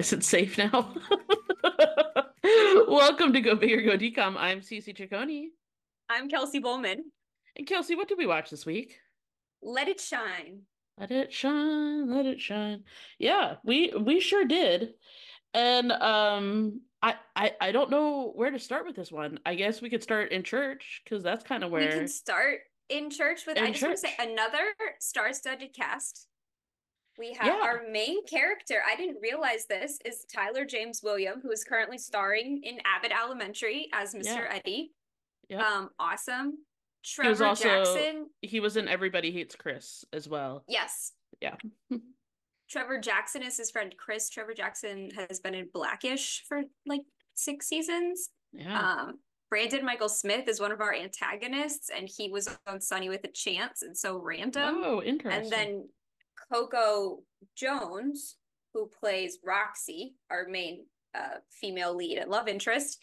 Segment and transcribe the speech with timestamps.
[0.00, 0.94] Is it safe now?
[2.88, 4.34] Welcome to Go Big or Go Decom.
[4.38, 5.48] I'm Cece Ciccone.
[6.08, 7.04] I'm Kelsey Bowman.
[7.54, 8.96] And Kelsey, what did we watch this week?
[9.60, 10.62] Let It Shine.
[10.96, 12.84] Let it shine, let it shine.
[13.18, 14.94] Yeah, we we sure did.
[15.52, 19.38] And um I, I I don't know where to start with this one.
[19.44, 22.60] I guess we could start in church because that's kind of where We can start
[22.88, 24.64] in church with In I just want to say another
[24.98, 26.26] star-studded cast.
[27.20, 27.60] We have Yeah.
[27.62, 28.82] our main character.
[28.90, 33.88] I didn't realize this is Tyler James William, who is currently starring in Abbott Elementary
[33.92, 34.24] as Mr.
[34.24, 34.46] Yeah.
[34.54, 34.92] Eddie.
[35.50, 35.60] Yep.
[35.60, 36.52] Um, awesome.
[37.02, 38.30] He was Trevor also- Jackson.
[38.40, 40.64] he was in Everybody Hates Chris as well.
[40.66, 41.12] Yes.
[41.42, 41.56] Yeah.
[42.70, 44.30] Trevor Jackson is his friend Chris.
[44.30, 47.02] Trevor Jackson has been in Blackish for like
[47.34, 48.30] six seasons.
[48.52, 48.78] Yeah.
[49.02, 49.18] Um,
[49.50, 53.28] Brandon Mychal Smith is one of our antagonists, and he was on Sonny with a
[53.28, 54.80] Chance, and so random.
[54.84, 55.42] oh, interesting.
[55.42, 55.88] and then
[56.52, 57.22] Coco
[57.56, 58.36] Jones,
[58.74, 62.98] who plays Roxy, our main uh, female lead and love interest.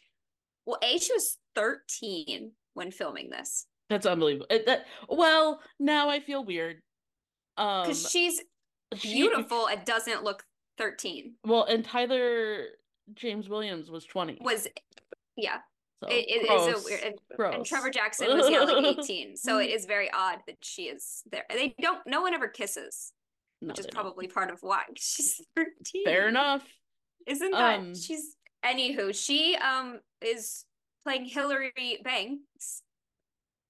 [0.65, 4.47] Well, A, she was 13 when filming this that's unbelievable.
[4.49, 6.81] It- that well, now I feel weird.
[7.57, 8.41] Um because she's
[8.95, 10.43] she- beautiful and doesn't look
[10.77, 11.35] 13.
[11.45, 12.65] well, and Tyler
[13.13, 14.39] James Williams was 20.
[14.41, 14.67] Was
[15.37, 15.59] yeah,
[16.03, 17.01] so it, it is a weird.
[17.03, 20.83] And, and Trevor Jackson was yeah like 18, so it is very odd that she
[20.83, 21.45] is there.
[21.49, 21.99] They don't.
[22.05, 23.13] No one ever kisses.
[23.61, 26.05] No, which is probably part of why she's 13.
[26.05, 26.63] fair enough.
[27.25, 30.64] Isn't that Um, she's anywho, she um is
[31.03, 32.81] playing Hillary Banks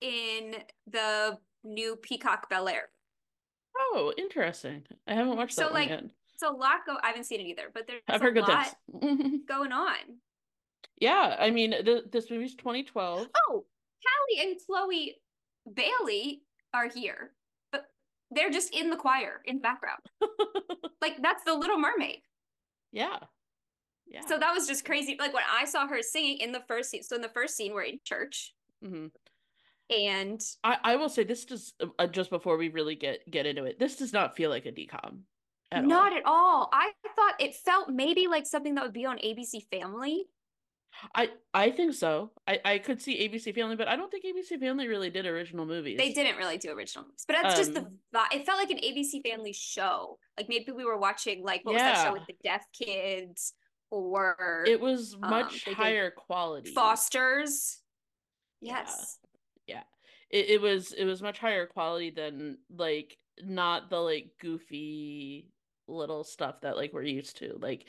[0.02, 2.90] in the new Peacock Bel Air.
[3.80, 4.84] Oh, interesting.
[5.08, 6.04] I haven't watched So, that so, like, yet.
[6.34, 8.48] It's a lot go I haven't seen it either, but there's I've a heard good
[8.48, 8.68] lot
[9.02, 9.42] things.
[9.48, 9.96] going on.
[11.00, 13.28] yeah, I mean, th- this movie's 2012.
[13.50, 13.66] Oh,
[14.06, 15.16] Halle and Chloe
[15.72, 17.32] Bailey are here,
[18.32, 20.02] they're just in the choir in the background.
[21.02, 22.20] like that's the little mermaid.
[22.92, 23.18] yeah.
[24.10, 24.22] Yeah.
[24.26, 25.18] So that was just crazy.
[25.20, 27.04] Like when I saw her singing in the first scene.
[27.04, 29.12] So in the first scene, we're in church Mhm.
[29.90, 33.66] and I, I will say this does uh, just before we really get get into
[33.66, 33.80] it.
[33.80, 35.24] This does not feel like a decom.
[35.72, 36.18] At Not all.
[36.18, 36.70] at all.
[36.72, 40.24] I thought it felt maybe like something that would be on ABC Family.
[41.16, 42.32] I I think so.
[42.48, 45.66] I I could see ABC Family, but I don't think ABC Family really did original
[45.66, 45.98] movies.
[45.98, 48.34] They didn't really do original movies, but that's just the Um.
[48.34, 50.18] It felt like an ABC Family show.
[50.38, 53.54] Like maybe we were watching like what was that show with the deaf kids
[53.92, 56.72] or It was um, much did higher quality.
[56.72, 57.80] Fosters.
[58.62, 58.80] Yeah.
[58.80, 59.20] Yes.
[59.68, 59.84] Yeah.
[60.30, 65.52] It it was it was much higher quality than like not the like goofy
[65.88, 67.58] little stuff that like we're used to.
[67.60, 67.86] Like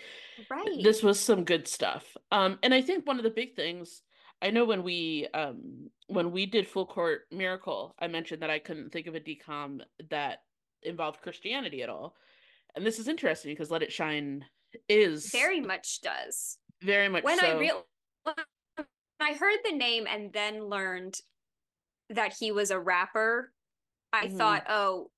[0.51, 0.83] Right.
[0.83, 4.03] this was some good stuff um and i think one of the big things
[4.43, 8.59] i know when we um when we did full court miracle i mentioned that i
[8.59, 10.39] couldn't think of a decom that
[10.83, 12.15] involved christianity at all
[12.75, 14.45] and this is interesting because let it shine
[14.89, 16.59] is very much does.
[16.83, 17.47] very much when so.
[17.47, 17.85] I real
[19.21, 21.21] I heard the name and then learned
[22.11, 23.53] that he was a rapper,
[24.13, 24.39] I Mhm.
[24.39, 25.11] thought, oh,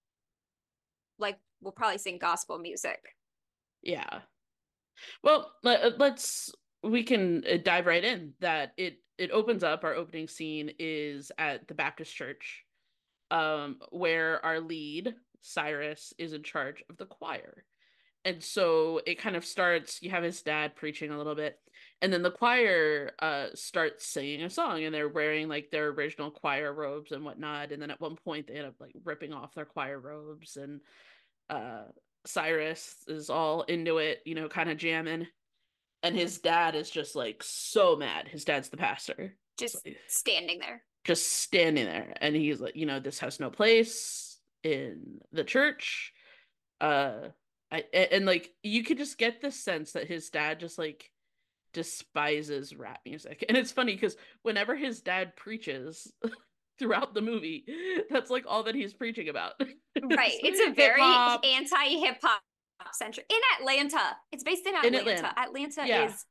[1.18, 3.00] like we'll probably sing gospel music.
[3.82, 4.20] yeah
[5.22, 9.94] well uh, let's we can uh, dive right in that it it opens up our
[9.94, 12.64] opening scene is at the baptist church
[13.30, 17.64] um where our lead cyrus is in charge of the choir
[18.24, 21.58] and so it kind of starts you have his dad preaching a little bit
[22.02, 26.30] and then the choir uh starts singing a song and they're wearing like their original
[26.30, 29.54] choir robes and whatnot and then at one point they end up like ripping off
[29.54, 30.80] their choir robes and
[31.50, 31.82] uh
[32.26, 35.26] cyrus is all into it you know kind of jamming.
[36.02, 38.26] And his dad is just like so mad.
[38.28, 39.36] His dad's the pastor.
[39.58, 40.82] Just like- standing there.
[41.04, 42.14] just standing there.
[42.20, 46.12] And he's like you know this has no place in the church.
[46.80, 47.28] Uh
[47.72, 51.10] I, and like you could just get the sense that his dad just like
[51.72, 53.44] despises rap music.
[53.48, 56.12] And it's funny because whenever his dad preaches
[56.80, 57.64] throughout the movie
[58.10, 59.52] that's like all that he's preaching about
[60.02, 60.32] Right.
[60.42, 62.40] It's a very anti hip hop
[62.94, 64.16] centric in Atlanta.
[64.32, 65.28] It's based in In Atlanta.
[65.28, 65.40] Atlanta.
[65.40, 66.06] Atlanta, Yeah.
[66.08, 66.24] is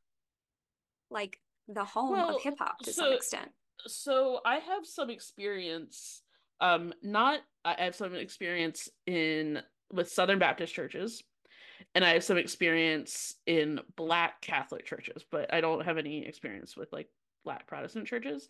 [1.12, 3.52] like the home Well, of hip hop to so- some extent.
[3.86, 6.24] so I have some experience
[6.62, 9.62] um not I have some experience in
[9.94, 11.24] with Southern Baptist churches
[11.96, 16.76] and I have some experience in black Catholic churches, but I don't have any experience
[16.76, 17.08] with like
[17.46, 18.50] black Protestant churches.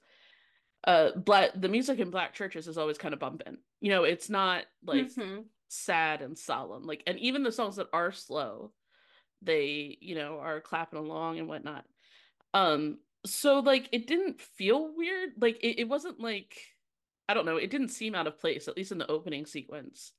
[0.86, 3.58] Uh black the music in black churches is always kind of bumping.
[3.81, 5.46] You know, it's not like Mhm.
[5.70, 6.84] sad and solemn.
[6.84, 8.74] Like and even the songs that are slow,
[9.42, 11.86] they, you know, are clapping along and whatnot.
[12.54, 15.31] Um so like it didn't feel weird.
[15.42, 16.58] Like it, it wasn't like
[17.28, 20.14] I don't know, it didn't seem out of place, at least in the opening sequence.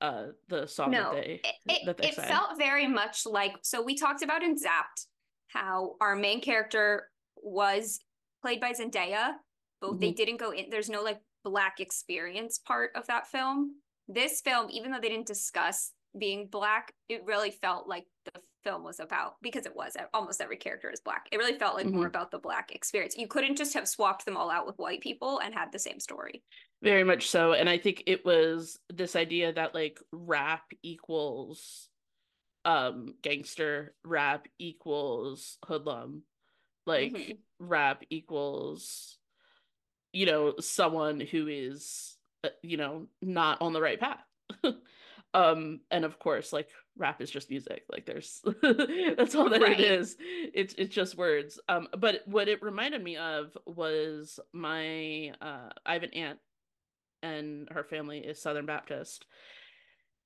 [0.00, 2.28] uh the song no, that they it, that they it sang.
[2.28, 5.06] felt very much like so we talked about in Zapped
[5.48, 8.00] how our main character was
[8.42, 9.34] played by Zendaya,
[9.90, 10.16] but they Mhm.
[10.16, 10.70] didn't go in.
[10.70, 13.82] There's no like black experience part of that film.
[14.08, 18.84] This film, even though they didn't discuss being black, it really felt like the film
[18.84, 21.26] was about because it was almost every character is black.
[21.32, 22.08] It really felt like more Mhm.
[22.08, 23.16] about the black experience.
[23.16, 25.98] You couldn't just have swapped them all out with white people and had the same
[25.98, 26.44] story.
[26.80, 27.54] Very much so.
[27.54, 31.88] And I think it was this idea that like rap equals
[32.64, 36.24] um gangster, rap equals hoodlum,
[36.86, 37.38] like Mhm.
[37.58, 39.18] rap equals
[40.12, 44.20] you know someone who is uh, you know not on the right path.
[45.34, 46.68] um and of course like
[46.98, 48.42] rap is just music like there's
[49.16, 49.80] that's all that Right.
[49.80, 55.32] it is it's it's just words um but what it reminded me of was my
[55.40, 56.38] uh i have an aunt
[57.22, 59.24] and her family is southern baptist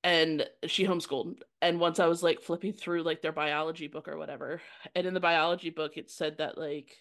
[0.02, 4.16] and she homeschooled and once i was like flipping through like their biology book or
[4.16, 4.60] whatever
[4.94, 6.96] and in the biology book it said that like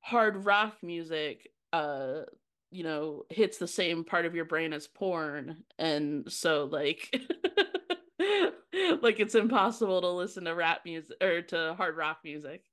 [0.00, 2.22] hard rock music uh
[2.70, 5.64] you know hits the same part of your brain as porn.
[5.78, 7.10] And so like
[9.02, 12.64] like it's impossible to listen to rap music or to hard rock music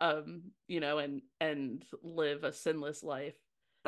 [0.00, 3.34] um you know and and live a sinless life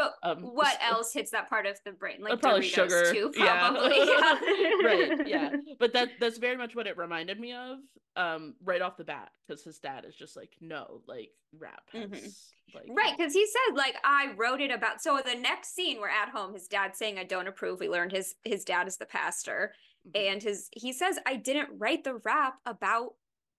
[0.00, 2.19] But um what so- else hits that part of the brain?
[2.23, 3.70] uh, Like probably Doritos sugar too, yeah.
[3.70, 3.99] probably.
[4.85, 7.79] right yeah but that that's very much what it reminded me of
[8.17, 12.11] um right off the bat because his dad is just like no like rap has
[12.11, 12.35] Mhm.
[12.75, 15.02] like Right, because he said like I wrote it about.
[15.02, 16.55] So the next scene, we're at home.
[16.55, 19.75] His dad saying, "I don't approve." We learned his his dad is the pastor,
[20.08, 20.29] Mhm.
[20.31, 23.14] and his he says, "I didn't write the rap about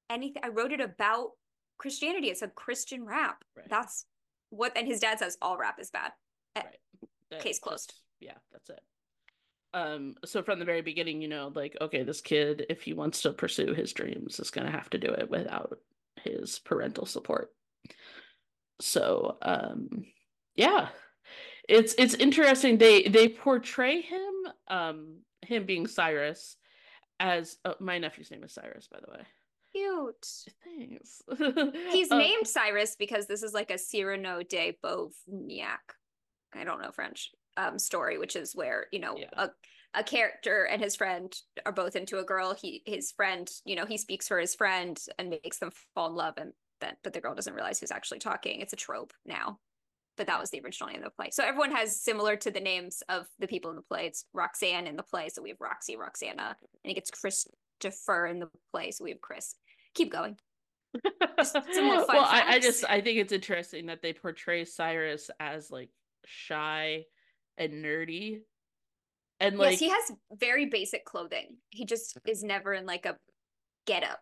[0.10, 0.42] anything.
[0.46, 1.32] I wrote it about
[1.78, 2.30] Christianity.
[2.30, 3.44] It's a Christian rap.
[3.56, 3.68] Right.
[3.70, 4.06] That's
[4.50, 6.14] what." And his dad says, "All rap is bad."
[6.56, 6.66] Right.
[7.32, 7.94] That Case closed.
[8.20, 8.82] yeah, that's it.
[9.74, 13.22] Um, so from the very beginning, you know, like, okay, this kid, if he wants
[13.22, 15.80] to pursue his dreams, is gonna have to do it without
[16.24, 17.54] his parental support.
[18.82, 20.06] So, um,
[20.56, 20.90] yeah,
[21.70, 22.78] it's it's interesting.
[22.78, 24.34] They they portray him,
[24.68, 26.58] um, him being Cyrus,
[27.20, 29.24] as uh, my nephew's name is Cyrus, by the way.
[29.74, 30.28] Cute.
[30.66, 31.22] Thanks.
[31.94, 35.96] He's Uh, named Cyrus because this is like a Cyrano de Bergerac.
[36.54, 39.30] I don't know French um story, which is where, you know, Yeah.
[39.34, 39.50] a
[39.94, 42.54] a character and his friend are both into a girl.
[42.54, 46.16] He his friend, you know, he speaks for his friend and makes them fall in
[46.16, 48.62] love and then but the girl doesn't realize who's actually talking.
[48.62, 49.60] It's a trope now.
[50.18, 51.30] But that was the original name of the play.
[51.32, 54.08] So everyone has similar to the names of the people in the play.
[54.08, 58.40] It's Roxanne in the play, so we have Roxy, Roxana, and it gets Christopher in
[58.40, 59.56] the play, so we have Chris.
[59.96, 60.38] Keep going.
[61.44, 65.32] Some more fun well, I, I just I think it's interesting that they portray Cyrus
[65.40, 65.90] as like
[66.26, 67.06] shy
[67.58, 68.40] and nerdy,
[69.40, 71.58] and like yes, he has very basic clothing.
[71.70, 73.18] He just is never in like a
[73.88, 74.20] get up.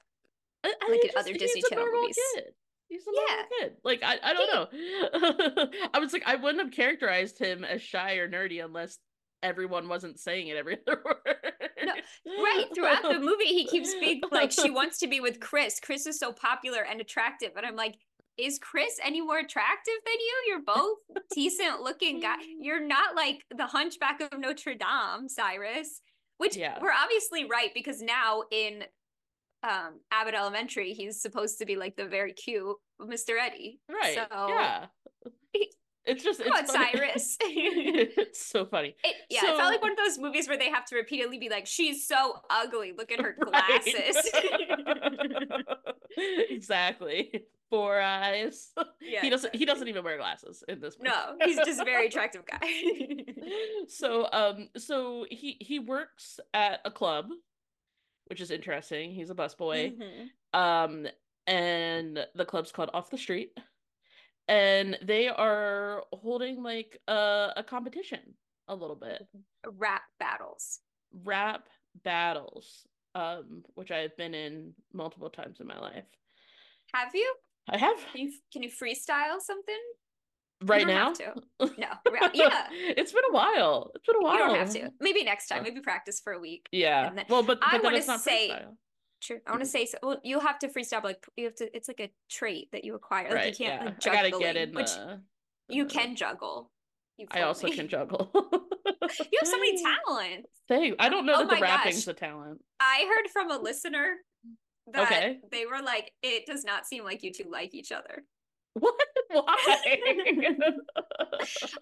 [0.63, 2.17] I, I like think in just- other he's Disney a Channel normal movies.
[2.35, 2.43] Kid.
[2.89, 3.43] He's a normal Yeah.
[3.59, 3.73] kid.
[3.83, 5.67] Like I, I don't know.
[5.93, 8.97] I was like I wouldn't have characterized him as shy or nerdy unless
[9.43, 11.37] everyone wasn't saying it every other word.
[11.85, 11.93] No,
[12.25, 12.65] Right.
[12.75, 15.79] Throughout the movie, he keeps being like, she wants to be with Chris.
[15.79, 17.51] Chris is so popular and attractive.
[17.55, 17.95] And I'm like,
[18.39, 20.43] is Chris any more attractive than you?
[20.47, 20.97] You're both
[21.33, 22.35] decent looking guy.
[22.59, 26.01] You're not like the hunchback of Notre Dame, Cyrus.
[26.37, 26.77] Which Yeah.
[26.81, 28.83] we're obviously right because now in
[29.63, 33.37] um Abbott Elementary, he's supposed to be like the very cute Mr.
[33.39, 33.81] Eddie.
[33.91, 34.15] right.
[34.15, 34.85] So yeah.
[36.09, 36.89] It's just it's funny.
[36.97, 37.37] Cyrus.
[37.41, 38.95] it's so funny.
[39.03, 41.49] It, yeah, it felt like one of those movies where they have to repeatedly be
[41.49, 42.93] like, "She's so ugly.
[42.97, 43.83] Look at her Right.
[43.83, 44.31] glasses."
[46.49, 47.45] exactly.
[47.69, 48.71] Four eyes.
[48.99, 51.11] yeah, he doesn't he doesn't even wear glasses in this movie.
[51.11, 52.59] No, he's just a very attractive guy.
[53.87, 57.27] so um so he he works at a club,
[58.25, 59.11] which is interesting.
[59.11, 59.95] He's a busboy.
[59.95, 60.57] Mhm.
[60.59, 61.07] Um
[61.45, 63.51] and the club's called Off the Street.
[64.49, 68.19] And they are holding like a a competition
[68.67, 69.25] a little bit.
[69.77, 70.79] Rap battles.
[71.23, 71.69] Rap
[72.03, 72.85] battles.
[73.15, 76.03] Um, which I've been in multiple times in my life.
[76.93, 77.33] Have you?
[77.69, 79.79] I have Can you can you freestyle something?
[80.63, 81.13] right now.
[81.61, 81.95] No, yeah.
[82.71, 83.91] it's been a while.
[83.95, 84.33] It's been a while.
[84.33, 84.89] You don't have to.
[84.99, 85.63] Maybe next time.
[85.63, 86.67] Maybe practice for a week.
[86.71, 87.11] Yeah.
[87.13, 88.75] Then- well, but, I but then wanna say- freestyle.
[89.21, 89.39] True.
[89.45, 89.71] I want to mm-hmm.
[89.71, 89.97] say so.
[90.01, 91.03] Well, you'll have to freestyle.
[91.03, 91.75] Like you have to.
[91.75, 93.25] It's like a trait that you acquire.
[93.25, 93.59] Like right.
[93.59, 93.83] you can't.
[93.83, 93.85] yeah.
[93.85, 95.21] Like, I gotta get in which the.
[95.67, 96.71] you the- can juggle.
[97.31, 97.75] I also me.
[97.75, 98.31] can juggle.
[99.31, 100.49] You have so many talents.
[100.67, 100.95] Thank.
[100.99, 102.15] I don't know Oh that the rapping's gosh.
[102.15, 102.61] a talent.
[102.79, 104.17] I heard from a listener
[104.93, 105.39] that Okay.
[105.51, 108.23] they were like, it does not seem like you two like each other.
[108.73, 108.95] What?
[109.31, 109.97] Why?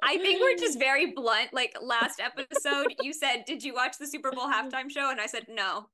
[0.03, 1.53] I think we're just very blunt.
[1.53, 5.09] Like last episode, you said, Did you watch the Super Bowl halftime show?
[5.11, 5.87] And I said, No.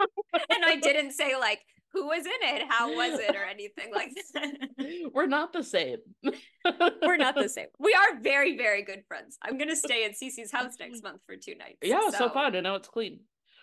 [0.00, 1.60] And I didn't say, like,
[1.92, 2.66] who was in it?
[2.68, 3.34] How was it?
[3.34, 5.10] Or anything like that.
[5.14, 5.98] We're not the same.
[7.02, 7.66] we're not the same.
[7.78, 9.38] We are very, very good friends.
[9.42, 11.78] I'm going to stay at Cece's house next month for two nights.
[11.82, 12.54] Yeah, so, so fun.
[12.54, 13.20] And now it's clean.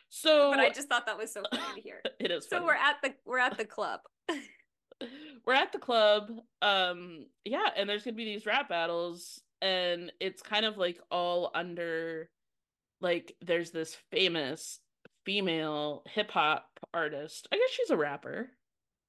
[0.09, 2.01] So, but I just thought that was so funny to hear.
[2.19, 2.45] it is.
[2.45, 2.65] So funny.
[2.65, 3.99] we're at the we're at the club.
[5.45, 6.31] we're at the club.
[6.61, 11.51] Um, yeah, and there's gonna be these rap battles, and it's kind of like all
[11.53, 12.29] under,
[13.01, 14.79] like, there's this famous
[15.25, 17.47] female hip hop artist.
[17.51, 18.51] I guess she's a rapper.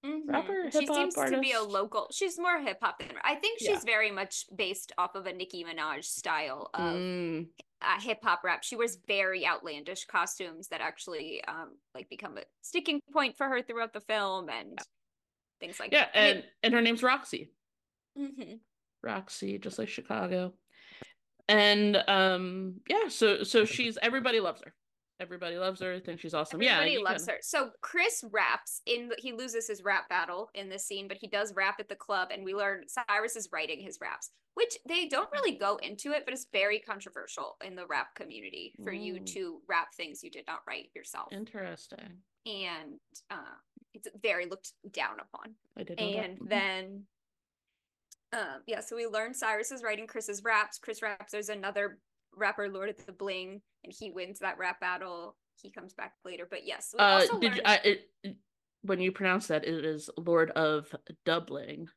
[0.05, 0.21] Mhm.
[0.29, 2.09] Rapper, She seems to be a local.
[2.13, 3.81] She's more hip hop than I think she's Yeah.
[3.85, 7.49] very much based off of a Nicki Minaj style of Mm,
[7.81, 8.63] uh, hip hop rap.
[8.63, 13.63] She wears very outlandish costumes that actually um like become a sticking point for her
[13.63, 14.79] throughout the film and
[15.61, 16.17] things like yeah, that.
[16.17, 17.51] and and her name's Roxy.
[18.17, 18.61] Mhm.
[19.03, 20.55] Roxy, just like Chicago.
[21.49, 24.75] And um, yeah, so so she's everybody loves her.
[25.19, 25.99] Everybody loves her.
[26.01, 26.61] Thinks she's awesome.
[26.63, 27.41] yeah, Everybody you loves can- her.
[27.43, 31.27] So Chris raps in the, he loses his rap battle in this scene, but he
[31.27, 35.09] does rap at the club, and we learn Cyrus is writing his raps, which they
[35.09, 39.19] don't really go into it, but it's very controversial in the rap community for you
[39.21, 42.19] to rap things you did not write yourself, Interesting.
[42.45, 42.99] and
[43.31, 43.37] uh,
[43.95, 45.55] it's very looked down upon.
[45.79, 46.25] I did know that.
[46.25, 46.49] And Mhm.
[46.51, 47.07] then,
[48.35, 50.79] um, yeah, so we learned Cyrus is writing Chris's raps.
[50.79, 51.33] Chris raps.
[51.33, 51.99] There's another
[52.37, 55.37] rapper, Lord of the Bling, and he wins that rap battle.
[55.61, 58.37] He comes back later, but yes, we uh, also did you, I, it,
[58.83, 61.89] when you pronounce that, it is Lord of Dublin.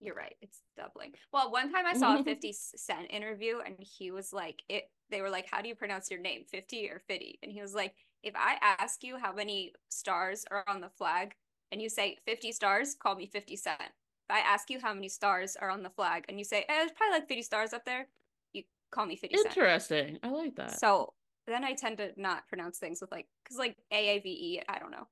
[0.00, 0.34] You're right.
[0.42, 1.12] It's doubling.
[1.32, 5.22] Well, one time I saw a 50 Cent interview and he was like, it, they
[5.22, 6.42] were like, how do you pronounce your name?
[6.50, 7.38] 50 or 50?
[7.42, 11.34] And he was like, if I ask you how many stars are on the flag
[11.72, 13.80] and you say 50 stars, call me 50 Cent.
[13.80, 16.78] If I ask you how many stars are on the flag and you say, eh,
[16.78, 18.08] there's probably like 50 stars up there,
[18.94, 19.46] call me 50 Cent.
[19.48, 20.18] Interesting.
[20.22, 20.78] I like that.
[20.78, 21.12] So
[21.46, 25.06] then I tend to not pronounce things with like, because like AAVE, I don't know.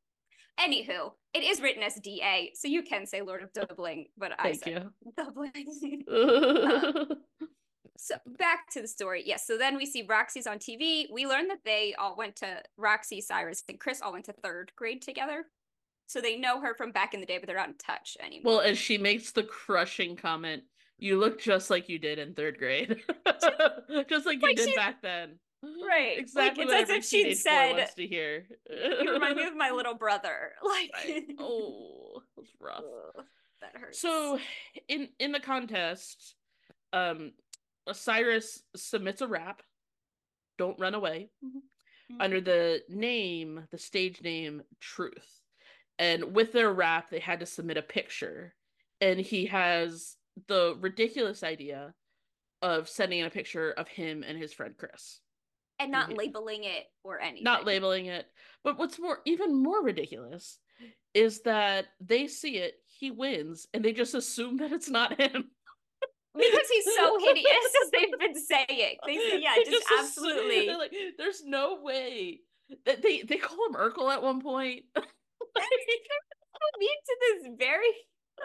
[0.61, 4.53] Anywho, it is written as DA, so you can say Lord of Dublin, but I
[4.53, 5.13] Thank said you.
[5.17, 5.53] Dublin.
[7.43, 7.47] Uh,
[7.99, 9.23] so back to the story.
[9.25, 11.05] Yes, so then we see Roxy's on TV.
[11.13, 14.73] We learn that they all went to Roxy, Cyrus, and Chris all went to third
[14.77, 15.45] grade together.
[16.07, 18.57] So they know her from back in the day, but they're not in touch anymore.
[18.57, 20.65] well, as she makes the crushing comment,
[21.03, 23.03] "You look just like you did in third grade,
[24.09, 26.17] just like you Like did she- back then." Right.
[26.17, 28.47] Like, Exactly it's what as if boy said, wants to hear.
[28.69, 30.53] you remind me of my little brother.
[30.63, 31.25] Like, Right.
[31.39, 32.83] Oh, that's rough.
[33.17, 33.25] Ugh,
[33.61, 34.01] that hurts.
[34.01, 34.39] So
[34.89, 36.35] in in the contest,
[36.93, 37.33] um
[37.93, 39.63] Cyrus submits a rap.
[40.59, 41.31] Don't run away.
[41.45, 41.61] Mhm.
[42.21, 45.41] Under the name, the stage name Truth.
[45.99, 48.55] And with their rap, they had to submit a picture.
[49.01, 50.17] And he has
[50.49, 51.95] the ridiculous idea
[52.63, 55.21] of sending in a picture of him and his friend Chris.
[55.79, 57.43] and not labeling it or anything.
[57.45, 58.27] Not labeling it.
[58.63, 60.59] But what's more even more ridiculous
[61.15, 65.51] is that they see it, he wins, and they just assume that it's not him.
[66.35, 68.97] because he's so hideous as they've been saying.
[69.07, 69.99] They say, yeah, They just, assume-
[70.31, 70.69] absolutely.
[70.75, 72.41] like, there's no way.
[72.87, 74.85] That they they call him Urkel at one point.
[76.79, 77.93] mean to this very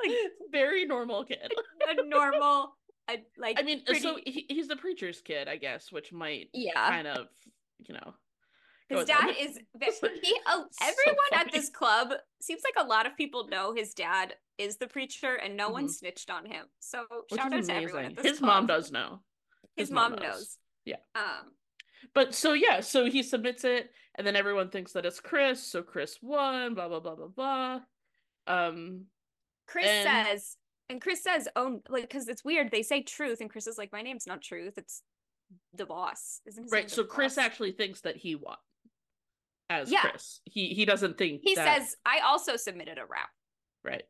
[0.05, 0.15] like
[0.51, 1.51] Very normal kid.
[1.89, 2.75] a normal
[3.09, 6.73] a, like I mean, so he, he's the preacher's kid, I guess, which might yeah
[6.89, 7.27] kind of,
[7.87, 8.13] you know.
[8.89, 12.09] his dad is he uh, So everyone at this club
[12.41, 15.85] seems like a lot of people know his dad is the preacher and no one
[15.87, 15.91] Mhm.
[15.91, 18.23] snitched on him so Which shout out is to everyone amazing.
[18.25, 19.21] His mom does know.
[19.77, 20.57] his, mom, knows.
[20.83, 20.95] Yeah.
[21.15, 21.51] um
[22.13, 25.61] But so yeah, so he submits it, and then everyone thinks that it's Chris.
[25.63, 26.73] So Chris won.
[26.73, 27.79] Blah blah blah blah blah.
[28.47, 29.05] Um,
[29.67, 30.57] chris And- says
[30.89, 33.91] and chris says oh like because it's weird they say truth and chris is like
[33.91, 35.01] my name's not truth it's
[35.73, 36.89] the boss isn't his right.
[36.91, 37.45] So Chris boss?
[37.45, 38.57] actually thinks that he won.
[39.69, 40.01] As Yeah.
[40.01, 43.29] Chris, he he doesn't think he that- says i also submitted a rap
[43.83, 44.03] right.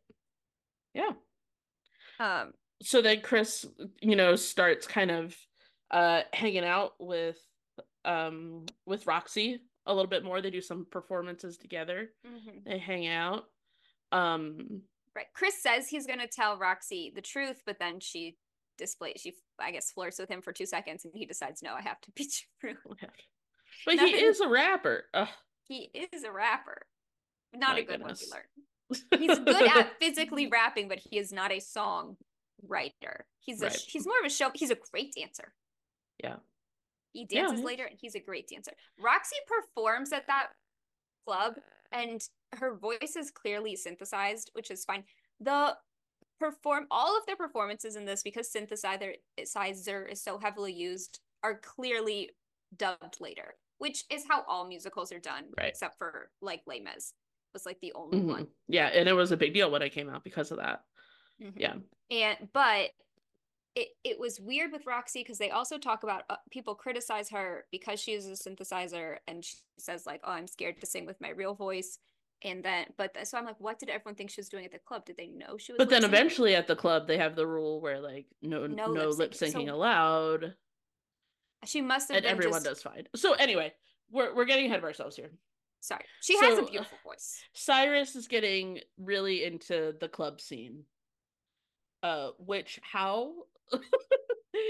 [0.96, 1.12] Yeah.
[2.20, 3.66] um so then Chris,
[4.02, 5.36] you know, starts kind of
[5.92, 7.38] uh hanging out with
[8.06, 10.42] um with Roxy a little bit more.
[10.42, 12.10] They do some performances together.
[12.26, 12.64] mhm.
[12.66, 13.46] They hang out.
[14.12, 14.82] Um
[15.18, 15.26] Right.
[15.34, 18.38] Chris says he's going to tell Roxy the truth, but then she
[18.78, 21.82] displays, she, I guess, flirts with him for two seconds and he decides, no, I
[21.82, 22.30] have to be
[22.62, 22.76] true.
[23.86, 25.06] but he is a rapper.
[25.16, 25.28] Ugh,
[25.68, 26.84] He is a rapper.
[27.56, 28.32] Not My a good goodness.
[28.32, 28.42] one,
[29.20, 29.40] we learned.
[29.40, 32.16] He's good at physically rapping, but he is not a song
[32.62, 33.26] writer.
[33.40, 34.52] He's a he's more of a show.
[34.54, 35.52] He's a great dancer.
[36.24, 36.36] Yeah.
[37.12, 38.72] He dances later and he's a great dancer.
[39.02, 40.50] Roxy performs at that
[41.26, 41.56] club
[41.92, 42.22] and
[42.56, 45.06] her voice is clearly synthesized, which is fine.
[45.40, 45.78] The
[46.40, 51.60] perform all of their performances in this because synthesizer synthesizer is so heavily used are
[51.60, 52.32] clearly
[52.76, 55.78] dubbed later, which is how all musicals are done, Right.
[55.78, 57.14] except for like Les Mis
[57.54, 58.26] was like the only Mhm.
[58.26, 58.52] one.
[58.68, 60.86] Yeah, and it was a big deal when it came out because of that.
[61.42, 61.54] Mhm.
[61.56, 61.80] Yeah.
[62.10, 62.92] And but
[63.76, 67.68] it it was weird with Roxy because they also talk about uh, people criticize her
[67.72, 71.22] because she uses a synthesizer and she says like, "Oh, I'm scared to sing with
[71.22, 72.00] my real voice."
[72.44, 74.72] And then, but th- so I'm like, what did everyone think she was doing at
[74.72, 75.06] the club?
[75.06, 75.78] Did they know she was?
[75.80, 79.10] But then eventually at the club they have the rule where like no No no,
[79.10, 79.68] lip syncing.
[79.68, 80.54] So- allowed
[81.66, 83.08] she must have and been everyone just, does fine.
[83.16, 83.74] So anyway,
[84.12, 85.32] we're we're getting ahead of ourselves here.
[85.80, 87.42] Sorry, she has a beautiful voice.
[87.54, 90.84] Cyrus is getting really into the club scene.
[92.04, 93.34] Uh which how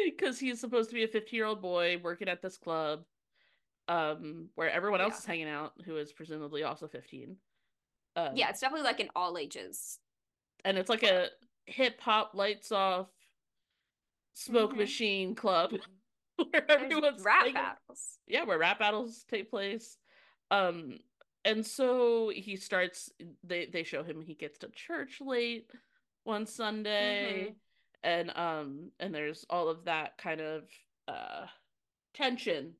[0.05, 3.03] because he's supposed to be a 15-year-old boy working at this club
[3.89, 5.19] um where everyone else Yeah.
[5.19, 7.35] is hanging out who is presumably also 15.
[8.17, 9.99] Um, Yeah, it's definitely like an all ages.
[10.65, 11.29] and it's like a
[11.67, 13.07] hip hop lights off
[14.33, 14.77] smoke Mhm.
[14.77, 15.71] machine club
[16.51, 18.19] where everyone's rap hanging- battles.
[18.27, 19.97] yeah where rap battles take place
[20.51, 20.97] um
[21.45, 23.11] and so he starts
[23.43, 25.69] they they show him he gets to church late
[26.23, 27.55] one sunday
[28.03, 30.63] and um and there's all of that kind of
[31.07, 31.45] uh
[32.13, 32.73] tension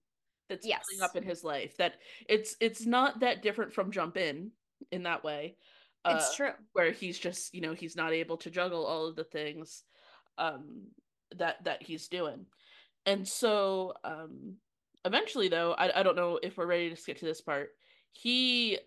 [0.49, 1.93] that's building up in his life that
[2.27, 4.51] it's it's not that different from jump in
[4.91, 5.55] in that way
[6.05, 6.51] uh, It's true.
[6.73, 9.83] where he's just you know he's not able to juggle all of the things
[10.37, 10.87] um
[11.35, 12.45] that that he's doing
[13.05, 14.55] and so um
[15.05, 17.69] eventually though I, I don't know if we're ready to skip to this part
[18.11, 18.79] he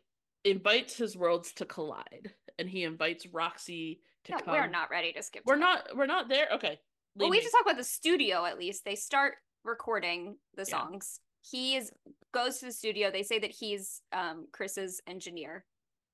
[0.44, 5.12] invites his worlds to collide and he invites roxy to No, come we're not ready
[5.12, 5.42] to skip.
[5.46, 6.78] we're not we're not there okay
[7.16, 8.84] Well, we have to talk about the studio at least.
[8.84, 10.82] They start recording the Yeah.
[10.82, 11.20] songs.
[11.42, 11.92] He is
[12.32, 13.10] goes to the studio.
[13.10, 15.64] They say that he's um Chris's engineer.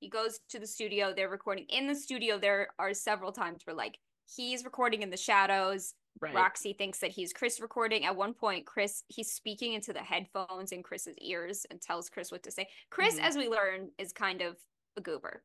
[0.00, 1.12] He goes to the studio.
[1.15, 2.38] They're recording in the studio.
[2.38, 5.95] There are several times where like he's recording in the shadows.
[6.21, 8.05] right Roxy thinks that he's Chris recording.
[8.05, 12.31] At one point, Chris he's speaking into the headphones in Chris's ears and tells Chris
[12.33, 12.69] what to say.
[12.91, 13.23] Chris, Mhm.
[13.23, 14.56] as we learn, is kind of
[14.97, 15.43] a goober.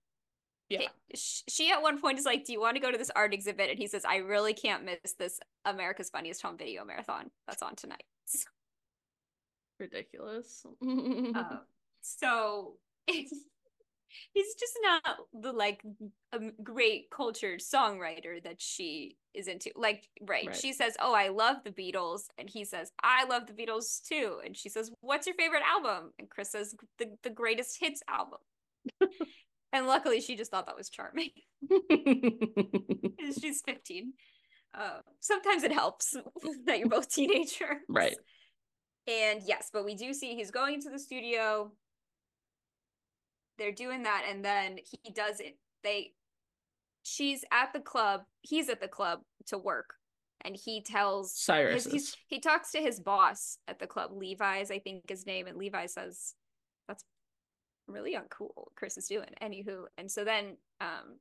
[0.69, 3.33] yeah she at one point is like, "Do you want to go to this art
[3.33, 7.61] exhibit?" And he says, "I really can't miss this America's Funniest Home Video Marathon that's
[7.61, 8.05] on tonight."
[9.79, 11.65] ridiculous Um,
[12.01, 12.77] so
[14.33, 15.81] he's just not the like
[16.33, 19.71] um, great cultured songwriter that she is into.
[19.75, 20.47] Like, right.
[20.47, 20.55] Right.
[20.55, 24.39] She says, "Oh, I love the Beatles," and he says, "I love the Beatles too."
[24.45, 28.39] And she says, "What's your favorite album?" And Chris says, "The the Greatest Hits album."
[29.73, 31.29] and luckily, she just thought that was charming.
[33.39, 34.13] She's 15.
[34.73, 36.15] Uh, sometimes it helps
[36.65, 37.77] that you're both teenagers.
[37.89, 38.15] right
[39.07, 41.71] And yes, but we do see he's going to the studio.
[43.61, 45.55] They're doing that, and then he does it.
[45.83, 46.13] They,
[47.03, 48.21] she's at the club.
[48.41, 49.93] He's at the club to work,
[50.43, 54.79] and he tells cyrus his, he talks to his boss at the club, Levi's, I
[54.79, 56.33] think his name, and Levi says,
[56.87, 57.03] "That's
[57.87, 59.29] really uncool." what Chris is doing.
[59.43, 61.19] Anywho, and so then um,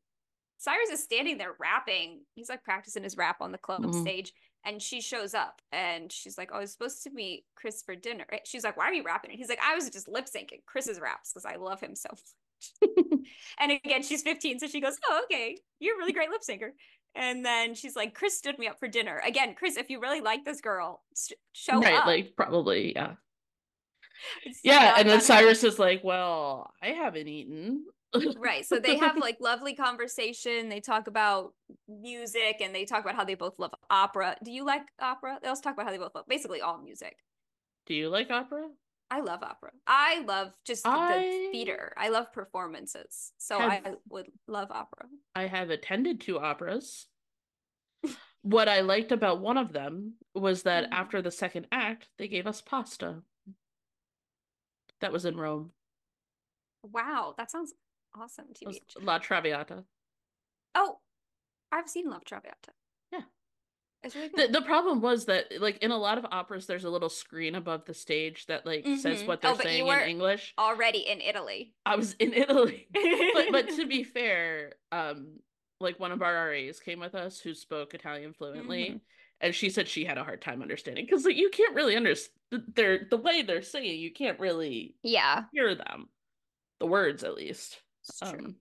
[0.56, 2.22] Cyrus is standing there rapping.
[2.34, 4.00] He's like practicing his rap on the club Mhm.
[4.00, 4.32] stage,
[4.64, 7.94] and she shows up, and she's like, "Oh, I was supposed to meet Chris for
[7.94, 10.64] dinner." She's like, "Why are you rapping?" And he's like, "I was just lip syncing
[10.66, 12.90] Chris's raps because I love him so much."
[13.58, 16.70] and again, she's 15, so she goes, "Oh, okay, you're a really great lip syncer."
[17.14, 20.20] And then she's like, "Chris stood me up for dinner." Again, Chris, if you really
[20.20, 21.02] like this girl,
[21.52, 22.06] show right up.
[22.06, 23.14] like probably yeah
[24.44, 27.84] It's yeah and then cyrus is like well i haven't eaten.
[28.38, 31.54] Right so they have like lovely conversation they talk about
[31.88, 34.36] music and they talk about how they both love opera.
[34.44, 35.38] Do you like opera?
[35.40, 37.16] They also talk about how they both love basically all music.
[37.86, 38.66] Do you like opera?
[39.12, 39.70] I love opera.
[39.86, 41.92] I love just the- I the theater.
[41.96, 45.06] I love performances so have- i would love opera.
[45.36, 47.06] I have attended two operas.
[48.42, 50.92] what I liked about one of them was that Mhm.
[50.92, 53.22] after the second act, they gave us pasta.
[55.00, 55.72] That was in Rome.
[56.82, 57.72] wow that sounds
[58.18, 59.02] awesome TBH.
[59.02, 59.84] La Traviata.
[60.74, 60.98] oh
[61.72, 62.72] i've seen La traviata
[63.12, 63.20] Yeah.
[64.14, 67.08] really The the problem was that like in a lot of operas there's a little
[67.10, 69.26] screen above the stage that like says Mhm.
[69.26, 70.54] what Oh, they're you saying were- in English.
[70.58, 72.88] already in italy I was in Italy.
[73.34, 75.38] but but to be fair, um
[75.80, 79.00] like one of our RAs came with us who spoke Italian fluently Mhm.
[79.42, 82.36] and she said she had a hard time understanding because like you can't really understand
[82.50, 85.44] they're the way they're saying you can't really yeah.
[85.52, 86.08] hear them.
[86.78, 87.80] The words at least.
[88.22, 88.56] True um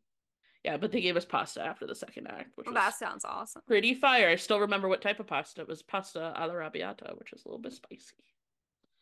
[0.66, 3.62] yeah but they gave us pasta after the second act which well, that sounds awesome.
[3.66, 4.30] pretty fire.
[4.30, 5.62] I still remember what type of pasta.
[5.62, 8.16] It was pasta alla arrabbiata which is a little bit spicy.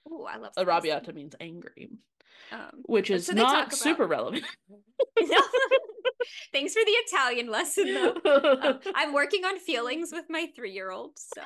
[0.09, 1.89] Oh i love arrabbiata means angry
[2.51, 4.45] um which is so not about- super relevant.
[6.53, 8.15] Thanks for the Italian lesson, though.
[8.67, 11.41] Um, I'm working on feelings with my three year old, so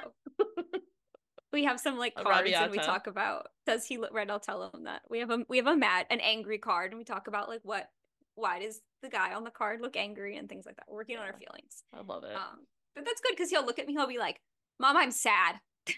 [1.51, 4.29] we have some like cards and we talk about does he look right?
[4.29, 6.97] I'll tell him that we have a we have a mad an angry card and
[6.97, 7.89] we talk about like what
[8.35, 10.85] why does the guy on the card look angry and things like that.
[10.87, 11.21] We're working yeah.
[11.21, 11.83] on our feelings.
[11.93, 12.35] I love it.
[12.35, 13.93] Um, but that's good because he'll look at me.
[13.93, 14.39] He'll be like,
[14.79, 15.55] "Mom, I'm sad."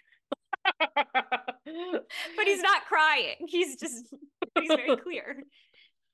[0.79, 3.35] but he's not crying.
[3.47, 4.05] He's just
[4.59, 5.43] he's very clear.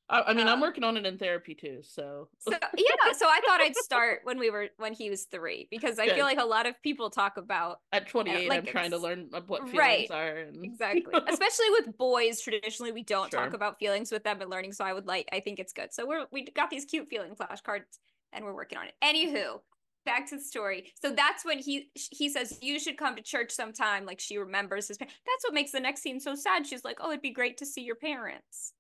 [0.10, 1.80] I, I mean, um, I'm working on it in therapy too.
[1.84, 2.30] So.
[2.40, 6.00] so yeah, so I thought I'd start when we were when he was three because
[6.00, 6.16] I Good.
[6.16, 8.46] feel like a lot of people talk about at 28.
[8.46, 10.38] Uh, like, I'm trying to learn what feelings right, are.
[10.38, 10.64] And...
[10.64, 12.42] Exactly, especially with boys.
[12.42, 13.40] Traditionally, we don't sure.
[13.40, 14.74] talk about feelings with them and learning.
[14.74, 15.30] So I would like.
[15.32, 15.94] I think it's good.
[15.94, 18.00] So we're we got these cute feeling flashcards
[18.34, 18.94] and we're working on it.
[19.04, 19.60] Anywho,
[20.06, 20.92] back to the story.
[21.02, 24.06] So that's when he he says you should come to church sometime.
[24.06, 24.98] Like she remembers his.
[24.98, 25.16] Parents.
[25.26, 26.66] That's what makes the next scene so sad.
[26.66, 28.74] She's like, oh, it'd be great to see your parents.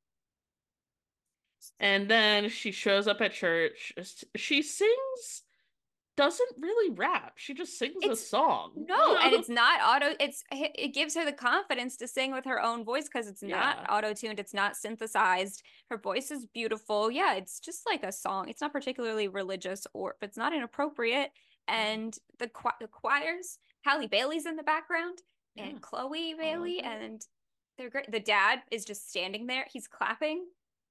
[1.79, 3.93] And then she shows up at church.
[4.35, 5.43] She sings
[6.19, 7.31] doesn't really rap.
[7.37, 8.71] She just sings it's, a song.
[8.75, 12.61] No, and it's not auto it's it gives her the confidence to sing with her
[12.61, 13.55] own voice cuz it's yeah.
[13.55, 15.63] not auto-tuned, it's not synthesized.
[15.89, 17.09] Her voice is beautiful.
[17.09, 18.49] Yeah, it's just like a song.
[18.49, 21.29] It's not particularly religious or but it's not inappropriate
[21.69, 21.73] mm.
[21.73, 25.19] and the the choirs, Halle Bailey's in the background
[25.55, 25.67] yeah.
[25.67, 27.25] and Chloe Bailey and
[27.77, 28.11] they're great.
[28.11, 29.67] The dad is just standing there.
[29.71, 30.47] He's clapping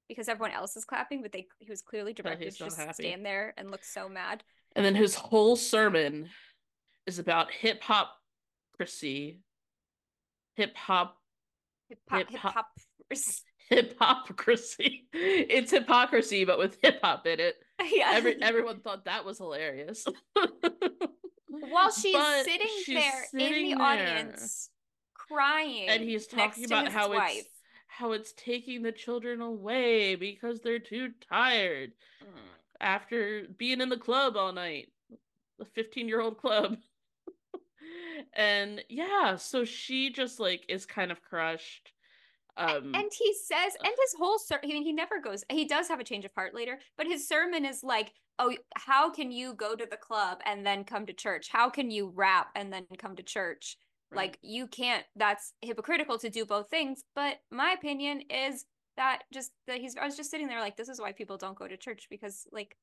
[0.09, 2.92] because everyone else is clapping, but they he was clearly directed to just happy.
[3.05, 4.42] stand there and look so mad.
[4.75, 6.29] And then his whole sermon
[7.07, 8.11] is about hip hop
[8.79, 11.16] hip hop
[11.88, 12.68] hip hop
[13.71, 15.09] hypocrisy.
[15.12, 17.57] It's hypocrisy, but with hip hop in it.
[17.92, 18.11] Yeah.
[18.14, 20.05] Every, everyone thought that was hilarious.
[21.49, 23.87] While she's but sitting she's there sitting in the there.
[23.87, 24.68] audience
[25.14, 25.88] crying.
[25.88, 27.37] And he's talking about how wife.
[27.37, 27.49] it's
[27.88, 32.38] how it's taking the children away because they're too tired mm.
[32.81, 34.88] after being in the club all night
[35.59, 36.77] the 15 year old club.
[38.35, 41.92] And yeah so she just like is kind of crushed
[42.57, 45.88] um and he says and his whole sermon, I mean, he never goes he does
[45.88, 49.55] have a change of heart later but his sermon is like oh how can you
[49.55, 51.48] go to the club and then come to church?
[51.48, 53.77] How can you rap and then come to church
[54.11, 54.16] Right.
[54.16, 58.64] Like you can't that's hypocritical to do both things, but my opinion is
[58.97, 61.57] that just that he's I was just sitting there like this is why people don't
[61.57, 62.77] go to church because like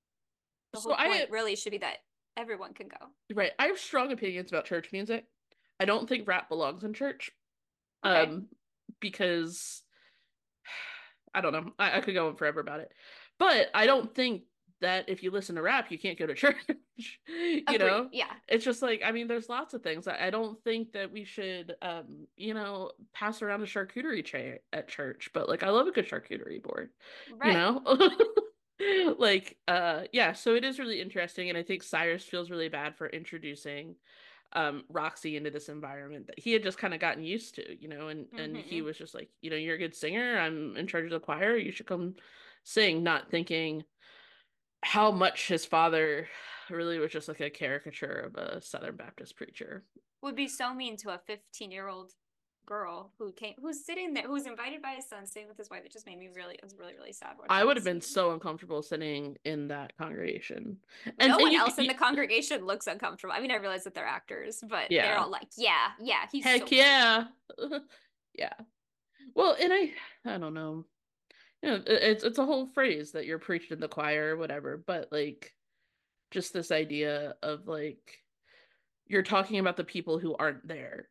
[0.74, 1.98] the so whole point I, really should be that
[2.38, 3.08] everyone can go.
[3.34, 3.52] Right.
[3.58, 5.26] I have strong opinions about church music.
[5.80, 7.32] I don't think rap belongs in church.
[8.06, 8.32] Okay.
[8.32, 8.48] Um
[9.00, 9.84] because
[11.34, 11.72] I don't know.
[11.80, 12.92] I, I could go on forever about it.
[13.40, 14.44] But I don't think
[14.82, 16.56] that if you listen to rap, you can't go to church.
[17.28, 17.80] you Agreed.
[17.80, 18.10] know?
[18.12, 18.32] Yeah.
[18.48, 20.08] It's just like, I mean, there's lots of things.
[20.08, 24.60] I, I don't think that we should, um, you know, pass around a charcuterie tray
[24.74, 26.90] at church, but like, I love a good charcuterie board,
[27.38, 27.52] right.
[27.52, 29.16] you know?
[29.18, 31.50] like, uh, yeah, so it is really interesting.
[31.50, 33.96] And I think Cyrus feels really bad for introducing
[34.54, 37.90] um Roxy into this environment that he had just kind of gotten used to, you
[37.90, 38.40] know, and mm-hmm.
[38.40, 38.86] and he mm-hmm.
[38.86, 40.40] was just like, you know, you're a good singer.
[40.40, 41.58] I'm in charge of the choir.
[41.58, 42.16] You should come
[42.64, 43.84] sing, not thinking,
[44.86, 46.28] how much his father
[46.70, 49.84] really was just like a caricature of a Southern Baptist preacher.
[50.22, 52.12] Would be so mean to a 15 year old
[52.68, 55.82] girl who came who's sitting there who's invited by his son sitting with his wife.
[55.86, 58.32] It just made me really it was really really sad i would have been so
[58.32, 60.78] uncomfortable sitting in that congregation.
[61.20, 63.34] And no one you, else you, in the congregation looks uncomfortable.
[63.36, 65.04] I mean i realize that they're actors but yeah.
[65.04, 67.26] they're all like yeah yeah he's heck so yeah.
[68.38, 68.54] Yeah.
[69.36, 69.92] Well and i
[70.26, 70.86] i don't know
[71.64, 74.82] you know, it's it's a whole phrase that you're preached in the choir or whatever,
[74.86, 75.54] but like
[76.32, 78.24] just this idea of like
[79.08, 81.10] you're talking about the people who aren't there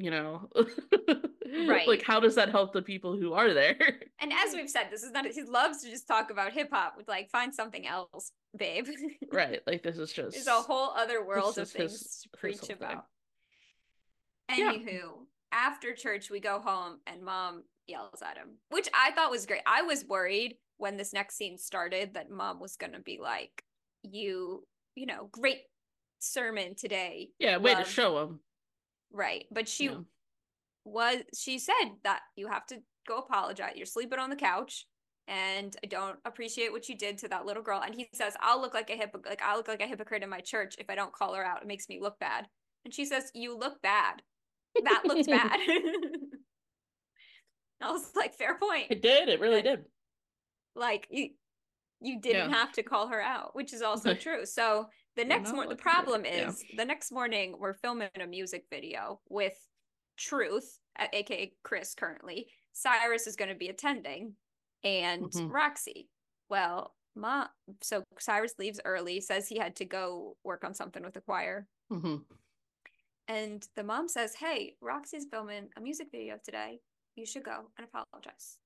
[0.00, 0.48] you know?
[1.52, 1.88] Right.
[1.88, 3.76] like how does that help the people who are there?
[4.20, 7.08] And as we've said this is not he loves to just talk about hip-hop with
[7.08, 8.86] like find something else babe.
[9.32, 12.70] Right like this is just there's a whole other world of things his, to preach
[12.70, 13.06] about.
[14.48, 14.64] Thing.
[14.64, 15.08] anywho yeah.
[15.50, 19.62] after church we go home and mom yells at him, which I thought was great.
[19.66, 23.62] I was worried when this next scene started that mom was going to be like,
[24.02, 25.62] you, you know, great
[26.20, 27.28] sermon today.
[27.38, 27.84] Yeah, way Love.
[27.84, 28.40] to um, show him.
[29.12, 29.44] Right.
[29.50, 29.98] But she yeah.
[30.84, 33.72] was, she said that you have to go apologize.
[33.76, 34.86] You're sleeping on the couch
[35.28, 37.82] and I don't appreciate what you did to that little girl.
[37.84, 40.30] And he says, I'll look like a hip, like I look like a hypocrite in
[40.30, 41.62] my church if I don't call her out.
[41.62, 42.46] It makes me look bad.
[42.84, 44.22] And she says, you look bad.
[44.82, 45.58] That looks bad.
[47.82, 48.86] I was like, fair point.
[48.90, 49.28] It did.
[49.28, 49.84] It really did.
[50.74, 51.30] Like you,
[52.00, 52.56] you didn't yeah.
[52.56, 54.44] have to call her out, which is also true.
[54.46, 56.76] So the next morning, the problem is yeah.
[56.76, 59.54] the next morning we're filming a music video with
[60.16, 60.78] Truth,
[61.12, 61.94] aka Chris.
[61.94, 64.34] Currently, Cyrus is going to be attending,
[64.84, 65.48] and mm-hmm.
[65.48, 66.08] Roxy.
[66.50, 67.48] Well, mom
[67.82, 71.66] so Cyrus leaves early, says he had to go work on something with the choir.
[71.90, 72.16] hmm
[73.28, 76.80] And the mom says, Hey, Roxy's filming a music video today.
[77.16, 78.56] You should go and apologize.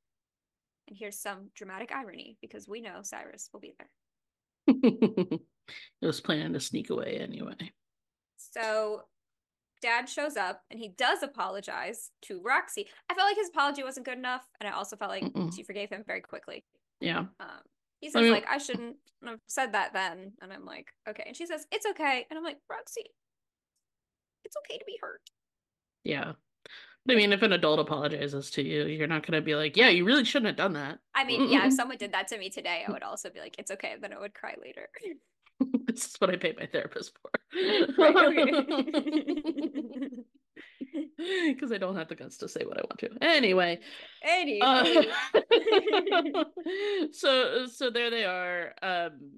[0.88, 3.90] And here's some dramatic irony because we know Cyrus will be there.
[6.00, 7.72] he was planning to sneak away anyway.
[8.36, 9.02] So
[9.80, 12.86] dad shows up and he does apologize to Roxy.
[13.10, 14.44] I felt like his apology wasn't good enough.
[14.60, 15.54] And I also felt like Mm-mm.
[15.54, 16.64] she forgave him very quickly.
[17.00, 17.20] Yeah.
[17.40, 17.62] Um,
[18.00, 20.32] he says, mean- like, I shouldn't have said that then.
[20.42, 21.24] And I'm like, okay.
[21.26, 22.26] And she says, it's okay.
[22.28, 23.04] And I'm like, Roxy,
[24.44, 25.22] it's okay to be hurt.
[26.04, 26.32] Yeah.
[27.08, 29.90] I mean, if an adult apologizes to you, you're not going to be like, yeah,
[29.90, 31.00] you really shouldn't have done that.
[31.14, 33.56] I mean, yeah, if someone did that to me today, I would also be like,
[33.58, 33.96] it's okay.
[34.00, 34.88] Then I would cry later.
[35.86, 37.30] this is what I pay my therapist for.
[41.26, 43.10] Because I don't have the guts to say what I want to.
[43.20, 43.80] Anyway,
[44.22, 44.60] Anyway.
[44.62, 44.84] uh,
[47.12, 48.72] so so there they are.
[48.80, 49.32] Um,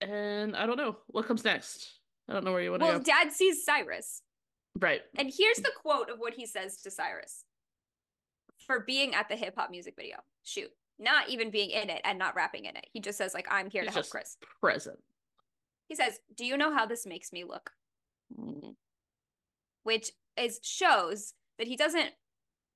[0.00, 2.00] and I don't know what comes next.
[2.28, 3.04] I don't know where you want to well, go.
[3.06, 4.22] Well, Dad sees Cyrus.
[4.80, 5.02] Right.
[5.16, 7.44] And here's the quote of what he says to Cyrus
[8.66, 12.18] for being at the hip hop music video shoot, not even being in it and
[12.18, 12.86] not rapping in it.
[12.92, 14.36] He just says, like, I'm here He's to help Chris.
[14.60, 14.98] present.
[15.88, 17.70] He says, Do you know how this makes me look?
[18.38, 18.74] Mm,
[19.84, 22.10] Which is shows that he doesn't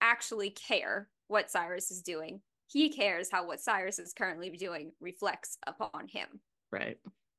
[0.00, 2.40] actually care what Cyrus is doing.
[2.68, 6.28] He cares how what Cyrus is currently doing reflects upon him.
[6.70, 6.98] Right.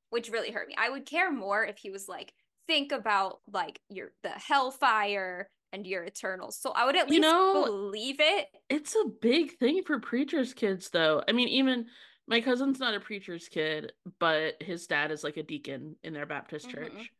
[0.09, 0.75] which really hurt me.
[0.77, 2.33] I would care more if he was like,
[2.71, 6.73] think about like your the hellfire and your eternal soul.
[6.75, 8.47] I would at You least know- believe it.
[8.69, 11.21] It's a big thing for preachers' kids, though.
[11.27, 11.87] I mean, even
[12.27, 16.25] my cousin's not a preacher's kid, but his dad is like a deacon in their
[16.25, 16.71] Baptist Mhm.
[16.71, 17.11] church.